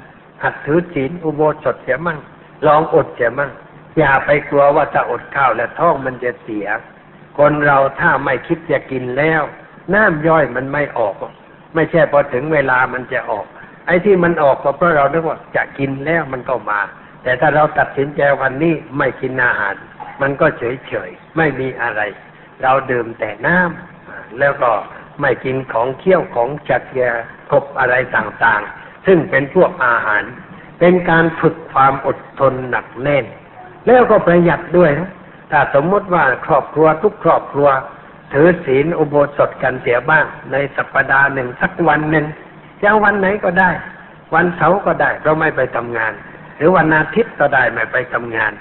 [0.44, 2.18] หัดถือศีลอุโบสถเสียมั่ง
[2.66, 3.50] ลองอดเสียมั่ง
[3.98, 6.66] อย่าไปกลัวว่าถ้าอดข้าวแล้วท้องมันจะเสีย
[7.38, 9.42] คนเราถ้าไม่คิดจะกินแล้ว
[9.94, 11.14] น้ำย่อยมันไม่ออก
[11.74, 13.46] ไม่ใช่พอถึงเวลามันจะออก
[13.86, 16.80] ไอ้ที่มันออกก็เพราะเราคิดว่าจะกินแล้วมันก็มา
[17.22, 19.74] แต่ถ้าเราตัดสินใจวันนี้ไม่กินอาหาร
[20.22, 22.00] มันก็เฉยเฉยไม่มีอะไร
[22.62, 24.70] เราดื่มแต่น้ำแล้วก็
[25.20, 27.00] ไม่กินของเคี่ยวของจัดแย
[27.50, 30.22] ครบอะไรต่างๆ ซึ่งเป็นพวกอาหาร
[30.78, 33.24] เป็นการฝึกความอดทนหนักแน่น
[33.86, 35.10] แล้วก็ประหยัดด้วยนะ
[35.50, 37.68] ถ้าสมมติว่าครอบครัวทุกครอบครัว
[38.32, 42.26] ถือศีลอุโบสถกันเสียบ้าง ในสัปดาห์หนึ่งสักวันหนึ่ง
[42.82, 43.70] จะวันไหนก็ได้
[44.34, 46.12] วันเสาร์ก็ได้เราไม่ไปทำงาน
[46.56, 48.52] หรือวันอาทิตย์ก็ได้ไม่ไปทำงาน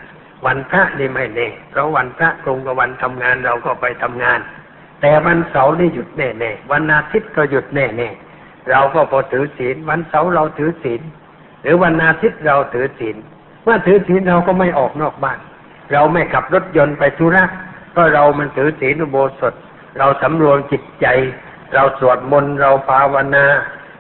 [0.46, 4.40] วันพระนี่ไม่แน่เพราะวันพระตรงกับวันทำงานเราก็ไปทำงาน
[5.02, 11.02] แต่วันเสาร์นี่หยุดแน่ๆวันอาทิตย์ก็หยุดแน่ๆเราก็พอถือศีลวันเสาร์เราถือศีล
[11.64, 13.16] หรือวันอาทิตย์เราถือศีล
[13.64, 15.40] เมื่อถือศีลเราก็ไม่ออกนอกบ้าน
[15.92, 17.44] เราไม่ขับรถยนต์ไปธุระ
[17.92, 19.54] เพราะเรามันถือศีลอุโบสถ
[19.98, 21.08] เราสำรวมจิตใจ
[21.74, 23.46] เราสวดมนต์เราภาวนา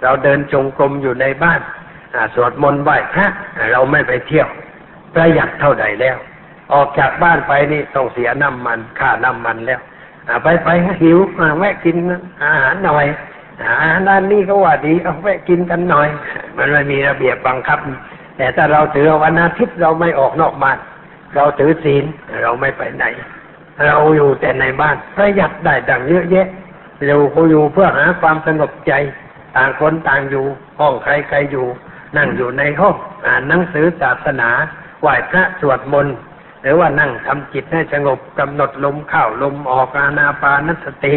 [0.03, 1.61] เราเดินจงกรมอยู่ในบ้าน
[2.35, 3.27] สวดมนต์ไหว้พระ
[3.71, 4.47] เราไม่ไปเที่ยว
[5.13, 6.17] ประหยัดเท่าใดแล้ว
[6.73, 9.81] ออกจากบ้านไปนี่ต้องเสียน้ำมันค่าน้ำมันแล้ว
[10.43, 10.69] ไปไป
[11.01, 11.17] หิว
[11.59, 11.95] แวะกิน
[12.43, 13.05] อาหารหน่อย
[13.61, 16.07] อาหารด้านนี้ก็ว่าดีเอาแวะกินกันหน่อย
[16.57, 17.79] มันไม่มีระเบียบบังคับ
[18.37, 20.77] แต่ถ้าเราถือวันอาทิตย์เราไม่ออกนอกบ้าน
[21.35, 22.05] เราถือศีล
[22.43, 23.05] เราไม่ไปไหน
[23.85, 26.47] เราอยู่แต่ในบ้านประหยัดได้ดังเยอะแยะ
[27.05, 27.15] เรา
[27.51, 28.93] อยู่เพื่อหาความสงบใจ
[29.55, 30.45] ต่างคนต่างอยู่
[30.79, 31.67] ห้องใครใครอยู่
[32.17, 32.95] นั่งอยู่ในห้อง
[33.25, 34.49] อ่านหนังสือศาสนา
[35.01, 36.15] ไหว้พระสวดมนต์
[36.61, 41.15] หรือว่านั่งทำจิตให้สงบกำหนดลมเข้าลมออกอานาปานสติ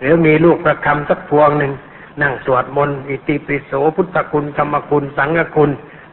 [0.00, 1.72] หรือมีลูกประคำสักพวงหนึ่ง
[2.22, 5.70] นั่งสวดมนต์อิติปิโสพุทธคุณธรรมคุณ สังฆคุณ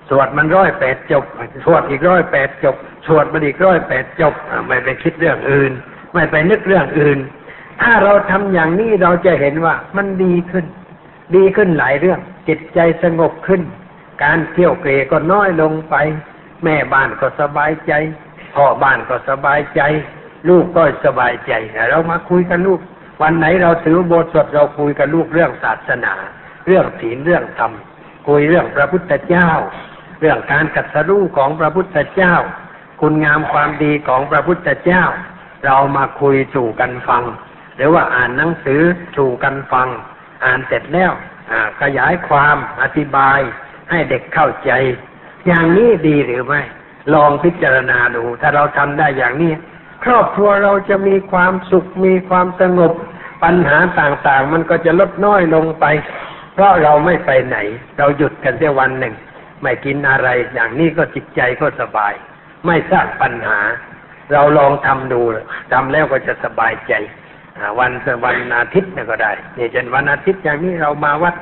[0.10, 1.24] สวดมันร้อยแปดจบ
[1.66, 2.76] สวดอีกร้อยแปดจบ
[3.08, 4.34] สวดมันอีกร้อยแปดจบ
[4.68, 5.72] ไม่ไปคิดเรื่องอื่น
[6.14, 7.20] ไม่ไปนึกเรื่องอื่น
[7.82, 10.66] ถ้าเราทำอย่างนี้เราจะเห็นว่ามันดีขึ้น
[11.36, 13.62] ดีขึ้นหลายเรื่อง จิตใจสงบขึ้น
[14.24, 15.96] การเที่ยวเกรก็น้อยลงไป
[16.64, 17.94] แม่บ้านก็สบายใจ
[18.56, 19.82] พ่อบ้านก็สบายใจ
[20.50, 21.54] ลูกก็สบายใจ
[21.90, 22.80] เรามาคุยกันลูก
[23.22, 26.14] วันไหนเราถือโบสถเราคุยกับลูกเรื่องศาสนา
[26.66, 27.72] เรื่องศีลเรื่องธรรม
[28.28, 29.50] คุยเรื่องพระพุทธเจ้า
[30.20, 32.36] เรื่องการกัดสรู้ของพระพุทธเจ้า
[33.02, 35.04] คุณงามความดีของพระพุทธเจ้า
[35.66, 37.24] เรามาคุยสู่กันฟัง
[37.76, 38.82] หรือว่าอ่านหนังสือ
[39.18, 39.88] สู่กันฟัง
[40.46, 41.12] อ่านเสร็จแล้ว
[41.82, 43.40] ขยายความอธิบาย
[43.90, 44.72] ให้เด็กเข้าใจ
[45.48, 46.62] อย่างนี้ดีหรือไม่
[47.14, 49.54] ลองพิจารณาดู ถ้าเราทำได้อย่างนี้
[50.04, 52.94] ครอบครัวเราจะมีความสุขมีความสงบ
[53.44, 55.86] ปัญหาต่างๆ มันก็จะลดน้อยลงไป
[56.54, 57.58] เพราะเราไม่ไปไหน
[57.98, 59.14] เราหยุดกันแค่วันหนึ่ง
[59.62, 62.14] ไม่กินอะไร อย่างนี้ก็จิตใจก็สบาย
[62.66, 63.60] ไม่สร้างปัญหา
[64.32, 65.22] เราลองทำดู
[65.72, 66.94] ทำแล้วก็จะสบายใจ
[67.80, 67.92] วัน
[68.26, 71.36] วันอาทิตย์ก็ได้เนี่เช่นวันอาทิตย์อย่างนี้เรามาวัด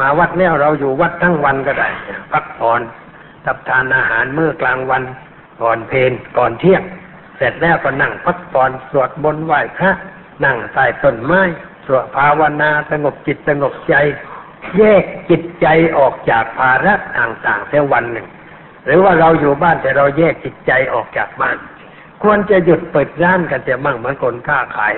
[0.00, 1.88] มาวัดแล้วเราอยู่วัดทั้งวันก็ได้
[2.32, 2.80] พักผ่อน
[3.44, 5.02] ทับทานอาหารเมื่อกลางวัน
[5.62, 6.82] ก่อนเพนก่อนเที่ยง
[7.40, 9.90] เสร็จแล้วก็นั่งพักผ่อนสวดบนไหว้พระ
[10.44, 11.42] นั่งใต้ต้นไม้
[11.86, 13.94] สวดภาวนาสงบจิตสงบใจ
[14.78, 15.66] แยกจิตใจ
[15.98, 18.26] ออกจากภาระต่างๆเสียวันหนึ่ง
[18.86, 21.56] หรือว่าเราอยู่บ้านแต่เราแยกจิตใจออกจากบ้าน
[22.22, 24.92] ควรจะหยุดเปิดร้านกันจะมั่งเหมือนคนค้าขาย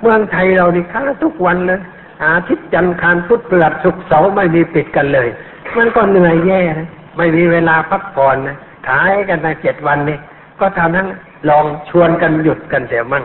[0.00, 1.80] เมืองไทยเรานี่ค้าทุกวันเลย
[2.22, 5.28] อาทิตย์จันทร์คารพุธเปลือดสุกร์เสาร์ไม่มีปิดกันเลย
[5.76, 8.56] มันก็เหนื่อยแย่นะไม่มีเวลาพักผ่อนนะ
[8.88, 10.18] ขายกันตั้งเจ็ดวันนี่
[10.60, 11.08] ก็ทำทั้ง
[11.50, 13.24] ลองชวนกันหยุดกันเสียมั่ง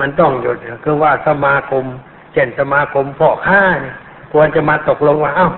[0.00, 1.84] มันต้องหยุดคือว่าสมาคม
[2.32, 3.96] เช่นสมาคมพ่อค้าเนี่ย
[4.32, 5.48] ควรจะมาตกลงว่า เอ้า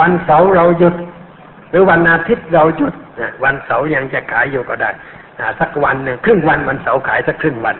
[0.00, 0.94] วันเสาร์เราหยุด
[1.70, 2.94] หรือวันอาทิตย์เราหยุด
[3.44, 4.90] วันเสาร์ยังจะขายอยู่ก็ได้
[5.60, 7.76] สักวันหนึ่งครึ่งวันวันเสาร์ขายสักครึ่งวัน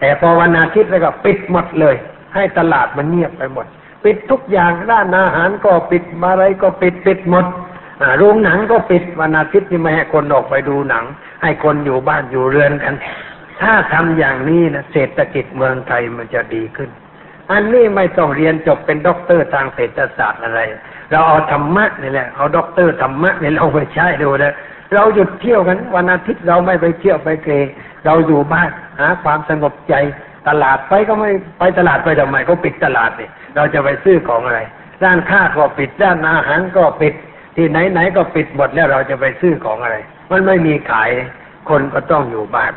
[0.00, 1.94] แต่พอวันอาทิตย์แล้วก็ปิดหมดเลย
[2.34, 3.66] ให้ตลาดมันเงียบไปหมด
[4.04, 7.46] ปิดทุกอย่างร้านอาหารก็ปิดอะไรก็ปิดปิดหมด
[8.18, 11.04] โรงหนังก็ปิดวันอาทิตย์นี่ไม่ให้คนออกไปดูหนัง
[11.42, 12.94] ให้คนอยู่บ้านอยู่เรือนกัน
[13.60, 16.90] ถ้าทำอย่างนี้นะเศรษฐกิจเมืองไทยมันจะดีขึ้น
[17.52, 20.60] อันนี้ไม่ต้องเรียนจบเป็นด็อกเตอร์ทางเศรษฐศาสตร์อะไร
[21.10, 24.54] เราเอาธรรมะนี่แหละเอาด็อกเตอร์ธรรมะนี่เราไปใช้ดูนะ
[24.94, 27.48] เราหยุดเที่ยวกันวันอาทิตย์เราไม่ไปเที่ยวไปเก
[28.06, 28.70] เราอยู่บ้าน
[29.00, 29.94] หาความสงบใจ
[30.48, 34.60] ตลาดไปก็ไม่ไปตลาดไปทำไมเขาปิดตลาดเนี่ยเราจะไปซื้อของอะไร
[35.02, 37.14] ร้านค้าก็ปิดร้านอาหารก็ปิด
[37.56, 39.96] ที่ไหนไหนก็ปิดหมดแล้วเราจะไปซื้อของอะไร
[40.30, 41.10] มันไม่มีขาย
[41.68, 42.72] คนก็ต้องอยู่บ้าน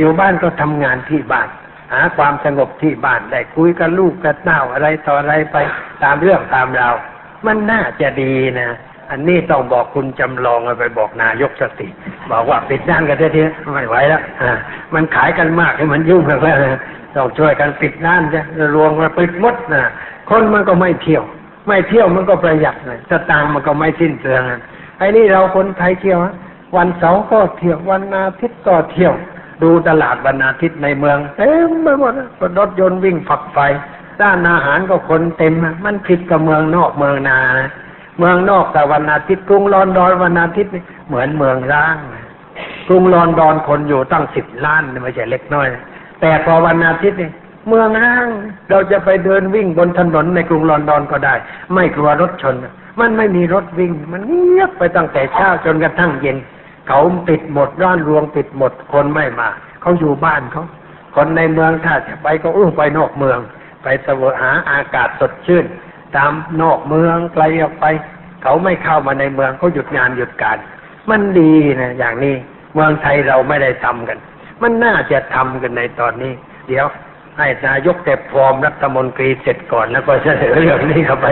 [0.00, 1.48] อยู่บ้านก็ทำงานที่บ้าน
[1.92, 5.56] หาความสงบที่บ้านได้คุยกับลูกกับเต้าอะไรต่ออะไรไป
[6.02, 6.94] ตามเรื่องตามราว
[7.46, 8.70] มันน่าจะดีนะ
[9.10, 11.88] อันนี้ต้องบอกคุณจำลองไปบอกนายกสติ
[12.30, 14.50] บอกว่าปิดร้านกันเถอะไม่ไหวแล้วอ่า
[14.94, 16.56] มันขายกันมากให้มันยุ่งกันแล้ว
[17.16, 18.40] ต้องช่วยกันปิดร้านจะ
[18.74, 19.84] รวมมาปิดมดนะ
[20.30, 21.24] คนมันก็ไม่เที่ยว
[21.66, 24.42] ไม่เที่ยวมันก็ประหยัดเลยสตางค์มันก็ไม่สิ้นเปลือง
[24.98, 26.18] ไอ้นี่เราคนไทยเที่ยว
[26.76, 29.14] วันเสาร์ก็เที่ยววันอาทิตย์ก็เที่ยว
[29.62, 32.14] ดูตลาดวันอาทิตย์ในเมืองเต็มไปหมด
[32.58, 33.58] รถยนต์วิ่งฝักไฟ
[34.20, 35.54] ร้านอาหารก็คนเต็ม
[35.84, 37.70] มันผิดกับเมืองนอกเมืองนานะ
[38.18, 40.72] เมืองนอกแต่วันอาทิตย์กรุงลอนดอนวันอาทิตย์
[41.08, 41.96] เหมือนเมืองร้าง
[42.88, 45.68] กรุงลอนดอนคนอยู่ตั้งสิบล้านไม่ใช่เล็กน้อย
[46.20, 47.30] แต่พอวันอาทิตย์นี่
[47.68, 48.26] เมืองร้าง
[48.70, 51.34] เราจะไปเดินวิ่งบนถนนในกรุงลอนดอนก็ได้
[51.74, 52.54] ไม่กลัวรถชน
[53.00, 56.36] มันไม่มีรถวิ่ง มันเงียบไปตั้งแต่เช้าจนกระทั่งเย็น
[56.88, 59.48] เขาปิดหมดร้านรวงปิดหมดคนไม่มา
[59.80, 60.64] เขาอยู่บ้านเขา
[61.14, 63.38] คนในเมืองถ้าจะไปก็อู้ไปนอกเมือง
[63.82, 65.64] ไปเสวหาอากาศสดชื่น
[66.16, 66.32] ตาม
[66.62, 67.86] นอกเมืองไกลออกไป
[68.42, 70.58] เขาไม่เข้ามาในเมืองเขาหยุดงานหยุดการ
[71.10, 72.34] มันดีนะอย่างนี้
[72.74, 74.18] เมืองไทยเราไม่ได้ทำกัน
[74.62, 76.32] มันน่าจะทำกันในตอนนี้
[76.68, 76.86] เดี๋ยว
[77.38, 81.26] ให้นายกแต่ฟอร์มรัฐมนตรีเสร็จก่อนแล้วก็เสนอเรื่องนี้เข้าไป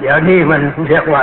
[0.00, 1.22] เดี๋ยวนี้มันเรียกว่า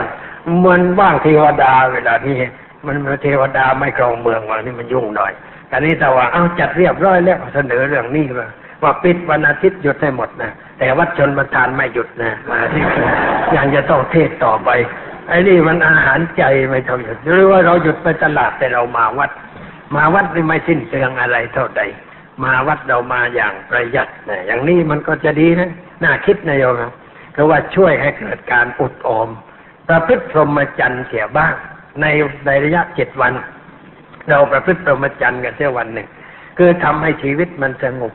[0.66, 2.40] มันว่างเทวดาเวลานี้
[2.86, 5.32] มันเทวดาไม่ครองเมืองวันนี้มันยุ่งหน่อย
[5.68, 8.48] แต่นี้แต่ว่าเอาจัดเรียบร้อยแล้วเสนอเรื่องนี้มา
[8.84, 12.84] ว่าปิดวันอาทิตย์หยุดให้หมดนะแต่วัดชนประทานไม่หยุดนะมาที่
[13.56, 14.70] ยังจะต้องเทศต่อไป
[15.28, 19.32] ไอ้นี่มันอาหารใจไม่ต้องหยุดหรือว่าเราหยุดไปตลาดแต่เรามาวัด
[19.96, 21.82] มาวัดนี่ไม่สิ้นเปลืองอะไรเท่าใด
[22.44, 25.70] มาวัดเรามาอย่างประหยัดนะอย่างนี้มันก็จะดีนะ
[26.04, 26.94] น่าคิดนะโยมนะ
[27.36, 29.30] คือว่าช่วยให้เกิดการอุดออม
[29.90, 31.54] ประพฤติพรหมจรรย์เสียบ้าง
[32.02, 32.06] ใน
[32.46, 33.34] ในระยะเจ็ดวัน
[34.30, 36.08] เราประพฤติพรหมจรรย์กันเสียวันหนึ่ง
[36.58, 38.14] คือทำให้ชีวิตมันสงบ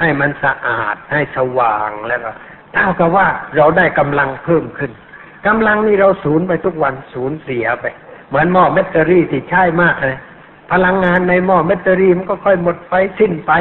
[0.00, 2.30] ให้มันสะอาดให้สว่างแล้วก็
[2.74, 4.92] เท่ากับว่าเราได้กำลังเพิ่มขึ้น
[5.46, 7.84] กำลังนี่เราสูญไปทุกวันสูญเสียไป
[8.28, 10.18] เหมือนหม้อแบตเตอรี่ที่ใช้มากเลย
[10.70, 13.52] พลังงานในหม้อแบตเตอรี่มันก็ค่อยหมดไปสิ้นไป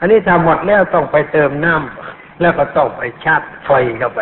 [0.00, 4.20] อันนี้ถ้าหมดแล้วต้องไปเติมน้ำแล้วก็ต้องไปชาร์จไฟเข้าไป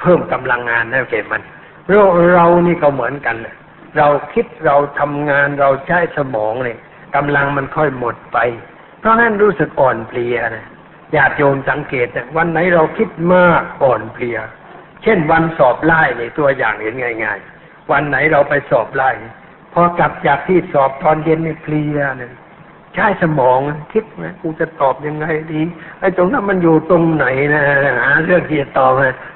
[0.00, 1.42] เพิ่มกำลังงานให้แก่มัน
[1.88, 2.02] เรา
[2.34, 3.36] เรานี่ก็เหมือนกัน
[3.98, 6.76] เราคิดเราทำงานเราใช้สมองเลย
[7.16, 8.38] กำลังมันค่อยหมดไป
[9.00, 10.66] เพราะงั้นรู้สึกอ่อนเพลียนะ
[11.16, 12.06] ญาติโยมสังเกต
[12.36, 14.36] วันไหนเราคิดมากอ่อนเพลีย
[15.02, 19.10] เช่นวันสอบไล่ในตัวอย่างเห็นง่าย ๆ วันไหนเราไปสอบไล่
[19.74, 22.32] พอกลับจากที่สอบตอนเย็นนี่เพลียเนี่ย
[22.94, 23.58] ใช้สมอง
[23.92, 25.62] คิดไหมกูจะตอบยังไงดี
[26.00, 27.62] ไอ้ตรงนั้นมันอยู่ตรงไหนนะ
[28.02, 28.90] หาเรื่องที่จะตอบ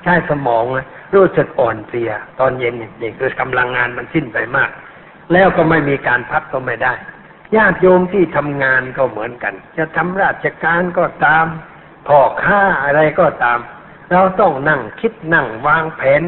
[0.05, 0.65] ใช้สมอง
[1.15, 2.11] รู้สึกอ่อนเพลีย
[2.41, 4.71] ตอนเย็นนี่คือกำลังงานมันสิ้นไปมาก
[5.33, 6.95] แล้วก็ไม่มีการพักก็ไม่ได้
[7.57, 11.47] ญาติโยมที่ทำงานก็เหมือนกัน จะทำราชการก็ตาม
[12.09, 13.59] พ่อค้าอะไรก็ตาม
[14.13, 16.23] เราต้องนั่งคิดนั่งวางแผน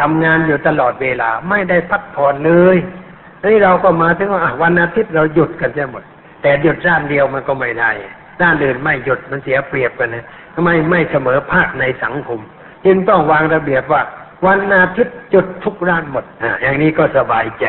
[0.00, 2.76] ทำงานอยู่ตลอดเวลาไม่ได้พักผ่อนเลย
[3.46, 6.04] นี่เราก็มาถึงว่าวันอาทิตย์เราหยุดกันจะหมด
[6.42, 7.90] แต่หยุดด้านเดียวมันก็ไม่ได้
[8.42, 10.24] ด้านอื่นไม่หยุดมันเสียเปรียบกันนะ
[10.54, 12.40] ทำไมไม่เสมอภาคในสังคม
[12.84, 14.02] จึงต้องวางระเบียบว่า
[14.46, 17.64] วันอาทิตย์หยุดทุกร้านหมดอ่าอย่างนี้ก็สบายใจ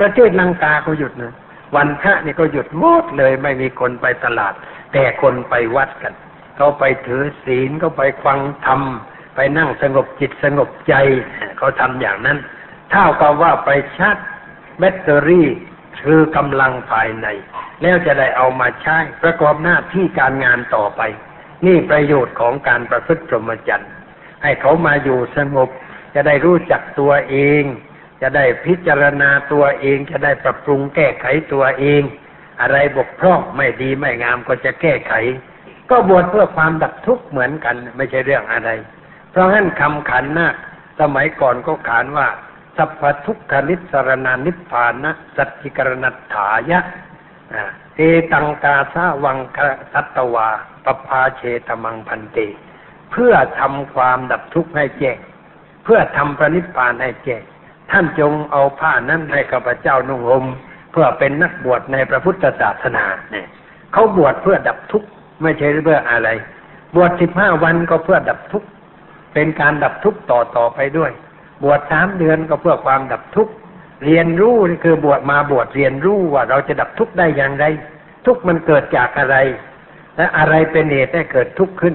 [0.00, 1.34] ประเทศลังกาก็หยุดนะ
[1.76, 4.54] วันพระนี่ก็หยุดหมดเลยไม่มีคนไปตลาด
[4.92, 6.14] แต่คนไปวัดกัน
[6.56, 8.80] เขาไปถือศีลเขาไปฟังธรรม
[9.34, 10.94] ไปนั่งสงบจิตสงบใจ
[11.58, 12.38] เขาทำอย่างนั้น
[12.90, 14.16] เท่ากับว่าไปชาร์จ
[14.78, 15.48] แบตเตอรี่
[16.04, 17.26] คือกำลังภายใน
[17.82, 21.02] แล้วจะได้เอามาใช้ประกอบหน้าที่การงานต่อไป
[21.66, 23.90] นี่ประโยชน์ของการประพฤติพรหมจรรย์
[24.42, 25.68] ให้เขามาอยู่สงบ
[26.14, 27.62] จะได้รู้จักตัวเอง
[28.22, 32.02] จะได้พิจารณาตัวเอง จะได้ปรับปรุงแก้ไขตัวเอง
[32.60, 35.12] อะไรบกพร่องไม่ดีไม่งามก็จะแก้ไข
[35.90, 38.70] ก็บวชเพื่อความดับทุกข์เหมือนกัน ไม่ใช่เรื่องอะไร
[39.30, 40.52] เพราะฉะนั้นคำขันนะ
[41.00, 42.28] สมัยก่อนก็ขานว่า
[42.76, 46.80] สัพพทุกขานิสรณานิพพานะสัจจิกรณัตถายะ
[47.96, 48.00] เอ
[48.32, 49.58] ตังกาสาวังค
[49.92, 50.48] สัตวา
[50.84, 52.38] ปภาเชตมังพันเต
[53.12, 55.18] เพื่อทำความดับทุกข์ให้แจ้ง
[55.84, 57.42] เพื่อทำพระนิพพานให้แจ้ง
[57.90, 60.44] ท่านจงเอาผ้านั้นให้ข้าพเจ้านุ่งห่ม
[60.92, 63.46] เพื่อเป็นนักบวชในพระพุทธศาสนาเนี่ย
[63.92, 65.08] เขาบวชเพื่อดับทุกข์
[65.42, 66.28] ไม่ใช่เพื่ออะไร
[66.94, 68.68] บวชสิบห้าวันก็เพื่อดับทุกข์
[69.34, 71.10] เป็นการดับทุกข์ต่อต่อไปด้วย
[71.62, 73.52] บวชสามเดือนก็เพื่อความดับทุกข์
[74.04, 74.54] เรียนรู้
[74.84, 77.64] คือบวชมาบวชเรียนรู้ว่าเราจะดับทุกข์ได้อย่างไร
[78.26, 79.36] ทุกข์มันเกิดจากอะไร
[80.16, 81.94] และอะไรเป็นเหตุให้เกิดทุกข์ขึ้น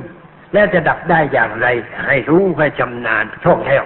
[0.54, 1.68] และจะดับได้อย่างไร
[2.08, 3.84] ให้รู้ให้ชำนาญท่องแท้ว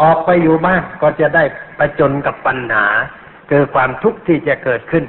[0.00, 1.44] ออกไปอยู่บ้านก็จะได้
[1.78, 2.86] ประจนกับปัญหา
[3.48, 5.04] เกิดความทุกข์ที่จะเกิดขึ้น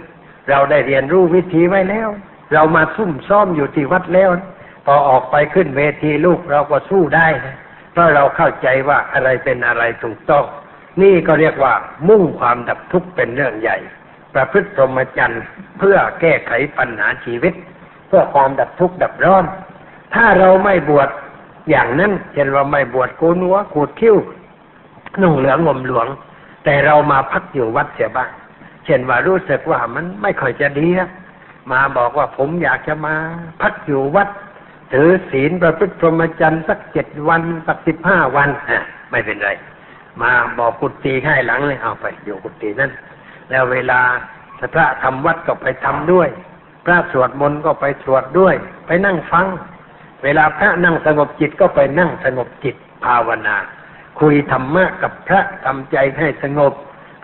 [0.49, 2.09] เราได้เรียนรู้วิธีไว้แล้ว
[2.53, 4.29] เรามาซุ่มซ่อมอยู่ที่วัดแล้ว
[4.85, 7.27] พอออกไปขึ้นเวทีลูกเราก็สู้ได้
[7.99, 10.45] ราะเราเข้าใจว่าอะไรเป็นอะไรถูกต้อง
[11.01, 11.73] นี่ก็เรียกว่า
[12.07, 13.77] มุ่งความดับทุกข์เป็นเรื่องใหญ่
[14.33, 15.43] ประพฤติพรหมจรรย์
[15.77, 17.53] เพื่อแก้ไขปัญหาชีวิต
[18.07, 19.45] เพื่อความดับทุกข์ดับร้อน
[20.15, 21.09] ถ้าเราไม่บวช
[21.69, 24.15] อย่างนั้นเช่นว่าไม่บวชโกนหัวขูดคิ้ว
[25.21, 26.07] นุ่งเหลืองงมหลวง
[26.63, 28.29] แต่เรามาพักอยู่วัดเสียบ้าง
[28.85, 30.87] เช่นว่ารู้สึกว่ามันไม่ค่อยจะดี
[31.71, 33.15] มาบอกว่าผมอยากจะมา
[33.61, 34.29] พักอยู่วัด
[34.93, 38.49] ถือศีลประพฤติพรหมจรรย์สักเจ็ดวันสักสิบห้าวัน
[39.11, 39.49] ไม่เป็นไร
[40.21, 42.91] มาบอกกุฏิให้หลังเลยเอาไปอยู่กุฏินั่น
[43.49, 44.01] แล้วเวลา
[44.73, 46.29] พระทำวัดก็ไปทำด้วย
[46.85, 48.55] พระสวดมนต์ก็ไปสวดด้วย
[48.87, 49.45] ไปนั่งฟัง
[50.23, 53.57] เวลาพระนั่งสงบจิตก็ไปนั่งสงบจิตภาวนา
[54.19, 56.73] คุยธรรมะกับพระทำใจให้สงบ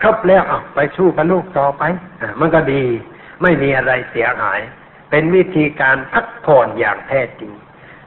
[0.00, 1.82] ครบแล้วอะไปสู้กับลูกต่อไป
[2.22, 2.82] อะมันก็ดี
[3.42, 4.60] ไม่มีอะไรเสียหาย
[5.10, 7.52] เป็นวิธีการพักผ่อนอย่างแท้จริง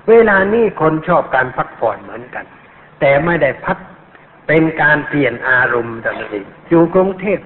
[0.10, 2.46] เวลานี้คนชอบการพักผ่อนเหมือนกัน
[3.00, 3.78] แต่ไม่ได้พัก
[4.48, 7.40] เป็นการเปลี่ยนอารมณ์ต่ละทีอยู่กรุงเทพ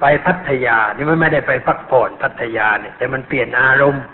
[0.00, 4.04] ไปพัทยานี่มันไม่ได้ไปพักผ่อนพัทยาเนี่ยแต่มันเปลี่ยนอารมณ์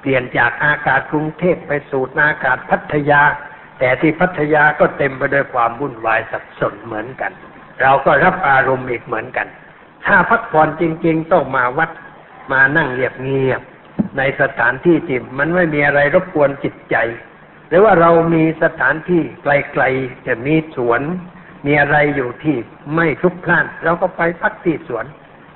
[0.00, 3.22] เปลี่ยนจากอากาศกรุงเทพไปสู่อากาศพัทยา
[3.78, 7.32] แต่ที่พัทยาก็เต็มไปด้วยความวุ่นวายสับสนเหมือนกัน
[7.82, 9.46] เราก็รับอารมณ์อีกเหมือนกัน
[10.06, 11.90] ถ้าพักผ่อนจริง ๆ ต้องมาวัด
[12.52, 13.77] มานั่งเงียบๆ
[14.18, 16.96] ในสถานที่ที่มันไม่มีอะไรรบกวนจิตใจ
[17.68, 21.00] หรือว่าเรามีสถานที่ไกลๆจะมีสวน
[21.66, 22.56] มีอะไรอยู่ที่
[22.94, 25.04] ไม่คลุกคลานเราก็ไปพักที่สวน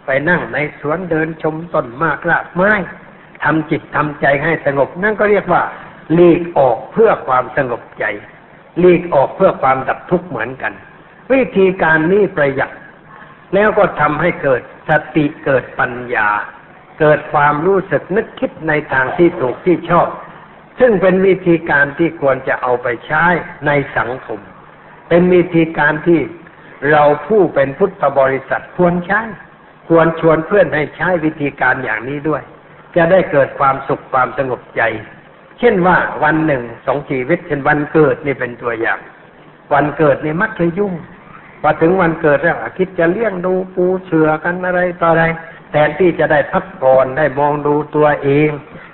[0.07, 2.72] ไปนั่งในสวนเดินชมต้นมากรากไม้
[3.45, 5.62] ทำจิตทำใจให้สงบ นั่นก็เรียกว่า
[6.12, 8.05] หลีกออกเพื่อความสงบใจ
[8.78, 10.72] หลีกออกเพื่อความดับทุกข์เหมือนกัน
[11.32, 12.70] วิธีการนี้ประหยัด
[13.55, 16.28] แล้วก็ทำให้เกิดสติเกิดปัญญา
[16.99, 20.09] เกิดความรู้สึกนึกคิดในทางที่ถูกที่ชอบ
[20.80, 23.24] ซึ่งเป็นวิธีการที่ควรจะเอาไปใช้
[23.66, 24.40] ในสังคม
[25.09, 26.20] เป็นวิธีการที่
[26.90, 29.20] เราผู้เป็นพุทธบริษัทควรใช้
[29.88, 32.43] ควรชวนเพื่อนให้ใช้วิธีการอย่างนี้ด้วย
[32.97, 34.82] จะได้เกิดความสุขความสงบใจ
[35.59, 39.01] เช่นว่าวันหนึ่งสองชีวิตเช่นวันเกิดนี่เป็นตัวอย่าง
[39.74, 40.95] วันเกิดนี่มักจะยุ่ง
[41.62, 45.24] พอถึงวันเกิดแล้วคิดจะเลี้ยงดูปูเสือกันอะไรต่ออะไร
[45.72, 48.48] แทนที่จะได้พักผ่อนได้มองดูตัวเอง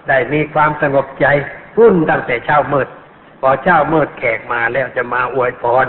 [0.09, 1.27] ได้มีความสงบใจ
[1.77, 2.89] พุ่นตั้งแต่เช้ามืด
[3.41, 5.87] พอเช้ามืดแขกมาแล้วจะมาอวยพร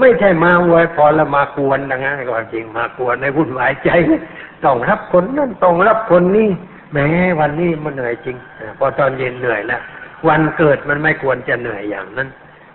[0.00, 3.90] ไม่ใช่มาอวยพรแล้วมากวนนะงั้นก็จริงมากวนในวุ่นวายใจ
[4.64, 6.48] ต้องรับคนนั่นต้องรับคนนี้
[6.92, 7.06] แม้
[7.40, 8.36] วันนี้มันเหนื่อยจริง
[8.78, 9.82] พอตอนเย็นเหนื่อยแล้ว
[10.28, 12.28] วันเกิดมันไม่ควรจะเหนื่อยอย่างนั้น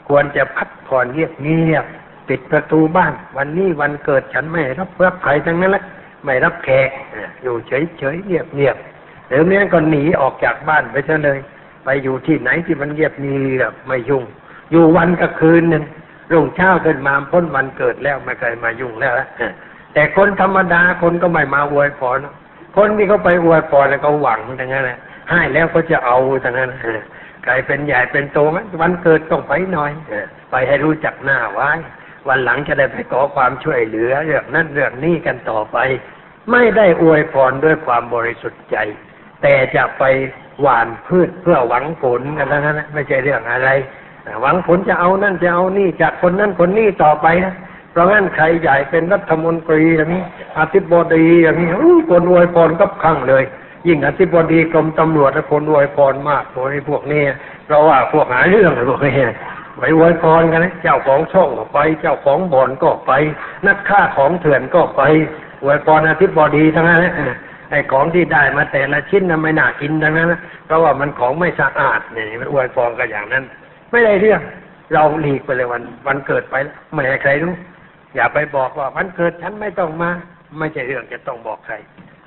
[0.10, 1.86] ควรจะพักผ่อนเงียบเงียบ
[2.28, 5.84] ปิดประตูบ้าน วันนี้วันเกิดฉันไม่รับรับใครทั้งนั้นแหละ
[6.26, 6.90] ไม่รับแขก
[7.44, 8.78] อยู่เฉยเฉยเงียบเงียบ
[9.30, 11.40] หรือแม้ก็หนีออกจากบ้านไปซะเลย
[11.84, 14.24] ไปอยู่ที่ไหนที่มันเงียบเงียบไม่ยุ่ง
[14.72, 15.84] อยู่วันกับคืนหนึ่ง
[16.32, 19.14] รุ่งเช้าขึ้นมาพ้นวันเกิดแล้วไม่เคยมายุ่งแล้ว
[19.94, 22.18] แต่คนธรรมดาคนก็ไม่มาอวยพร
[22.78, 25.00] คนที่เขาไปอวยพรแล้วก็หวังทั้งนั้นแหละ
[25.30, 26.70] ให้แล้วก็จะเอาทั้งนั้น
[27.44, 28.40] ใครเป็นใหญ่เป็นโต
[28.82, 29.92] วันเกิดต้องไปหน่อย
[30.52, 31.72] ไปให้รู้จักหน้าไว้
[32.28, 35.78] วันหลังจะได้ไปขอความช่วยเหลือเรื่องนั้นเรื่องนี้กันต่อไป
[36.52, 38.78] ไม่ได้อวยพรด้วยความบริสุทธิ์ใจ
[39.42, 40.04] แต่จะไป
[40.62, 43.70] หว่านพืชเพื่อหวังผลกันแล้วนะไม่ใช่เรื่องอะไร
[44.42, 47.54] หวังผลจะเอานั่นจะเอานี่จากคนนั้นคนนี้ต่อไปนะ
[47.92, 50.24] เพราะงั้นใครใหญ่เป็นรัฐมนตรีอย่างนี้
[50.60, 51.70] อธิบดีอย่างนี้
[52.10, 53.44] คนอวยพรกับข้างเลย
[53.88, 57.24] ยิ่งอธิบดีกรมตำรวจคนอวยพรมากพวกนี้พวกนี้
[57.66, 59.18] เพราะว่าพวกหาเรื่องพวกนี้
[59.82, 63.12] ไปไว้พรกันนะเจ้าของช่องก็ไป เจ้าของบ่อนก็ไป
[63.68, 65.02] นักฆ่าของเถื่อนก็ไป
[65.64, 67.02] ไว้พรอาทิตย์บอดีทั้งนั้น
[67.70, 70.34] ไอ้ของที่ได้มาแต่ละชิ้นนั้นไม่น่ากินทั้งนั้น
[70.66, 73.44] เพราะว่ามันของไม่สะอาดเนี่ยมันอวยพรกันอย่างนั้น
[73.92, 74.42] ไม่ได้เรื่อง
[74.94, 76.56] เราหลีกไปเลยวันวันเกิดไป
[76.94, 77.54] ไม่ให้ใครรู้
[78.16, 80.10] อย่าไปบอกว่าวันเกิดฉันไม่ต้องมา
[80.60, 81.76] ไม่ใช่เรื่องจะต้องบอกใคร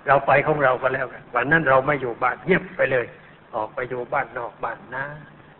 [0.06, 3.06] เราไปของเราก็แล้วกันวันนั้นเราไม่อยู่บ้านเยียบไปเลย
[3.54, 5.04] ออกไปอยู่บ้านนอกบ้านนะ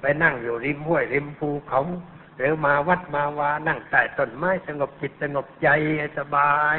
[0.05, 1.83] ไปนั่งอยู่ริมห้วยริมภูเขา
[2.37, 5.69] หรือมาวัดมาวานั่งใต้ต้นไม้สงบจิตสงบใจ
[6.19, 6.79] สบาย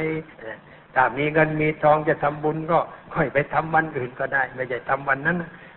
[0.94, 2.78] ถ้ามีเงินมีทองจะทำบุญก็
[3.14, 5.36] ค่อยไปทำวันอื่นก็ได้ ไม่ใช่ทำวันนั้น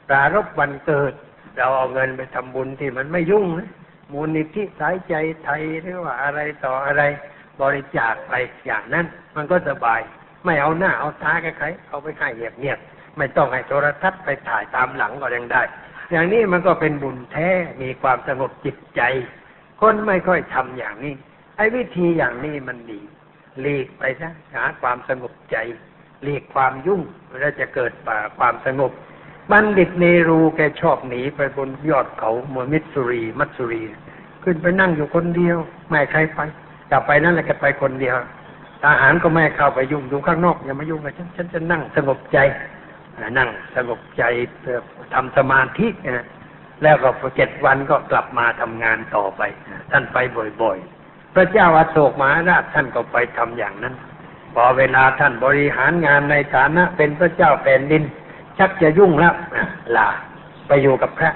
[0.10, 1.14] ปรารบวันเกิด
[1.58, 3.70] เราเอาเงินไปทำบุญที่มันไม่ยุ่งนะ
[4.14, 7.04] มูลนิธิสายใจไทยหรือว่าอะไรต่ออะไร
[7.62, 8.34] บริจาคไป
[8.66, 10.00] อย่างนั้น มันก็สบาย
[10.46, 15.62] ไม่เอาหน้าเอาตากับใครเอาไปให้เงียบๆไม่ต้องให้โทรทัศน์ไปถ่ายตามหลังก็ยังได้
[16.12, 17.50] อย่างนี้มันก็เป็นบุญแท้
[17.82, 19.02] มีความสงบจิตใจ
[19.82, 21.14] คนไม่ค่อยทำอย่างนี้
[21.58, 23.02] ไอ้วิธีอย่างนี้มันดี
[23.60, 25.58] หลีกไปซะหาความสงบใจ
[26.24, 27.02] หลีกความยุ่ง
[27.40, 28.92] แล้วจะเกิดป่าความสงบ
[29.52, 33.82] บัณฑิตเนรูแกชอบหนีไปบนยอดเขาเมืองมิสซูรีมัสซูรี
[34.44, 35.58] ขึ้นไปนั่งอยู่คนเดียว
[35.90, 36.40] ไม่ใครไป
[36.92, 38.16] กลับไปนั่นแหละแกไปคนเดียว
[38.84, 42.38] ทหารก็ไม่เข้าไปยุ่งอยู่ข้างนอกอย่ามายุ่งกับฉันฉันจะนั่งสงบใจ
[43.38, 44.24] นั่งสงบใจ
[45.14, 46.28] ทำสมาธินะ
[46.84, 49.42] แล้วก็เจ็ดวันก็กลับมาทำงานต่อไป
[49.92, 50.18] ท่านไป
[50.62, 53.96] บ่อยๆ พระเจ้าอาโศกมหาราชท่านก็ไปทำอย่างนั้น
[54.56, 58.04] พอเวลาท่านบริหารงานในฐานะเป็นพระเจ้าแผ่นดิน
[58.58, 59.34] ชักจะยุ่งแล้ว
[59.98, 60.10] ลา
[60.68, 61.32] ไปอยู่กับพระ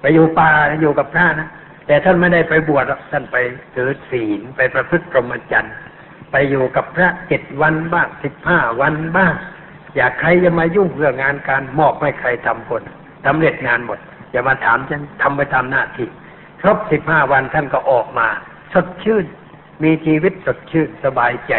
[0.00, 0.50] ไปอยู่ป่า
[0.80, 1.48] อยู่กับพระนะ
[1.86, 3.36] แต่ท่านไม่ได้ไปบวชท่านไป
[3.74, 5.74] ถือศีลไปประพฤติพรหมจรรย์
[6.30, 9.34] ไปอยู่กับพระเจ็ดวันบ้างสิบห้าวันบ้าง
[9.96, 12.82] อยากใครจะมายุ่งเรื่องงานการมอบให้ใครทำคน
[13.26, 13.98] สำเร็จงานหมด
[14.30, 16.08] อย่ามาถามฉันทำไปตามหน้าที่
[16.60, 18.28] ครบสิบห้าวันท่านก็ออกมา
[18.72, 19.24] สดชื่น
[19.82, 21.52] มีชีวิตสดชื่นสบายใจ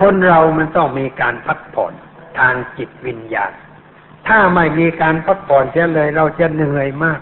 [0.00, 1.92] คนเรามันต้องมีการพักผ่อน
[2.38, 3.52] ทางจิตวิญญาณ
[4.28, 7.20] ถ้าไม่มีการพักผ่อนเสียเลย เราจะเหนื่อยมาก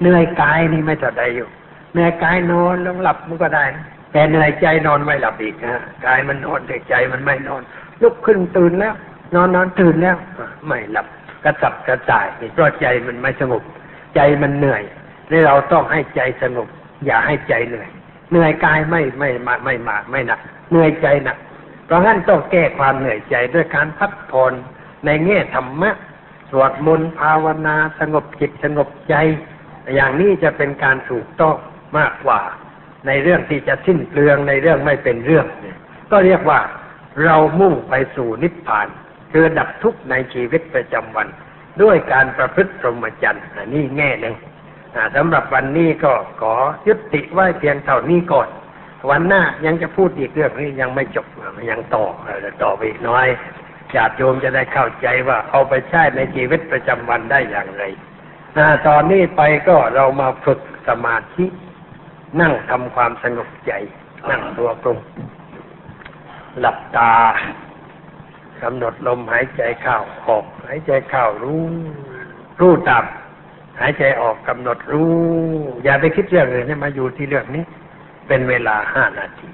[0.00, 1.48] เหนื่อยกายนี่ไม่เท่าใดอยู่
[1.92, 3.64] เหนื่อยกายนอนแล้วหลับมันก็ได้
[4.12, 7.62] แต่เหนื่อยใจนอนไม่หลับอีกนะกายมันนอนแต่ใจมันไม่นอน
[8.02, 8.94] ลุกขึ้นตื่นแล้ว
[9.34, 10.16] นอนนอนตื่นแล้ว
[10.66, 11.06] ไม่หลับ
[11.44, 13.62] กระสับกระส่ายเพราะใจมันไม่สงบ
[14.14, 14.82] ใจมันเหนื่อย
[15.30, 16.68] นี่เราต้องให้ใจสงบ
[17.06, 17.88] อย่าให้ใจเหนื่อย
[18.30, 21.36] เหนื่อยกายไม่ไม่มาไม่มาไม่หนักเหนื่อยใจหนัก
[21.86, 24.52] เพราะงั้นต้องแก้ความเหนื่อยใจด้วยการพักผ่อน
[25.06, 25.90] ในแง่ธรรมะ
[26.50, 29.14] สวดมนต์ภาวนาสงบจิตสงบใจ
[29.94, 31.56] อย่างนี้จะเป็นการถูกต้อง
[31.98, 32.40] มากกว่า
[33.06, 35.46] ในเรื่องที่จะสิ้นเปลืองในเรื่องไม่เป็นเรื่อง
[36.10, 36.60] ก็เรียกว่า
[37.24, 38.88] เรามุ่งไปสู่นิพพาน
[39.36, 41.28] คือดับทุกข์ในชีวิตประจำวัน
[41.82, 44.34] ด้วยการประพฤติพรหมจรรย์อันนี่แง่หนึ่ง
[44.94, 46.54] อ่าสำหรับวันนี้ก็ขอ
[46.88, 48.48] ยุติไว้เพียงเท่านี้ก่อน
[49.10, 52.04] วันหน้ายังจะพูดอีกเรื่องนี้ยังไม่จบอ่ายังต่อ
[52.62, 53.26] ต่อไปอีกน้อย
[53.94, 57.82] ญาติโยมจะได้เข้าใจว่าเอาไปใช้ในชีวิตประจำวันได้อย่างไร
[58.56, 61.46] อ่าตอนนี้ไปก็เรามาฝึกสมาธิ
[62.40, 63.72] นั่งทำความสงบใจ
[64.30, 64.98] นั่งตัวตรง
[66.60, 67.12] หลับตา
[68.64, 69.98] กำหนดลมหายใจเข้า
[70.28, 71.64] ออก หายใจเข้ารู้
[72.60, 73.04] รู้ตับ
[73.80, 75.14] หายใจออกกำหนดรู้
[75.84, 77.64] อย่าไปคิดเรื่องอื่นให้มาอยู่ที่เรื่องนี้
[78.28, 79.42] เป็นเวลาห้านาที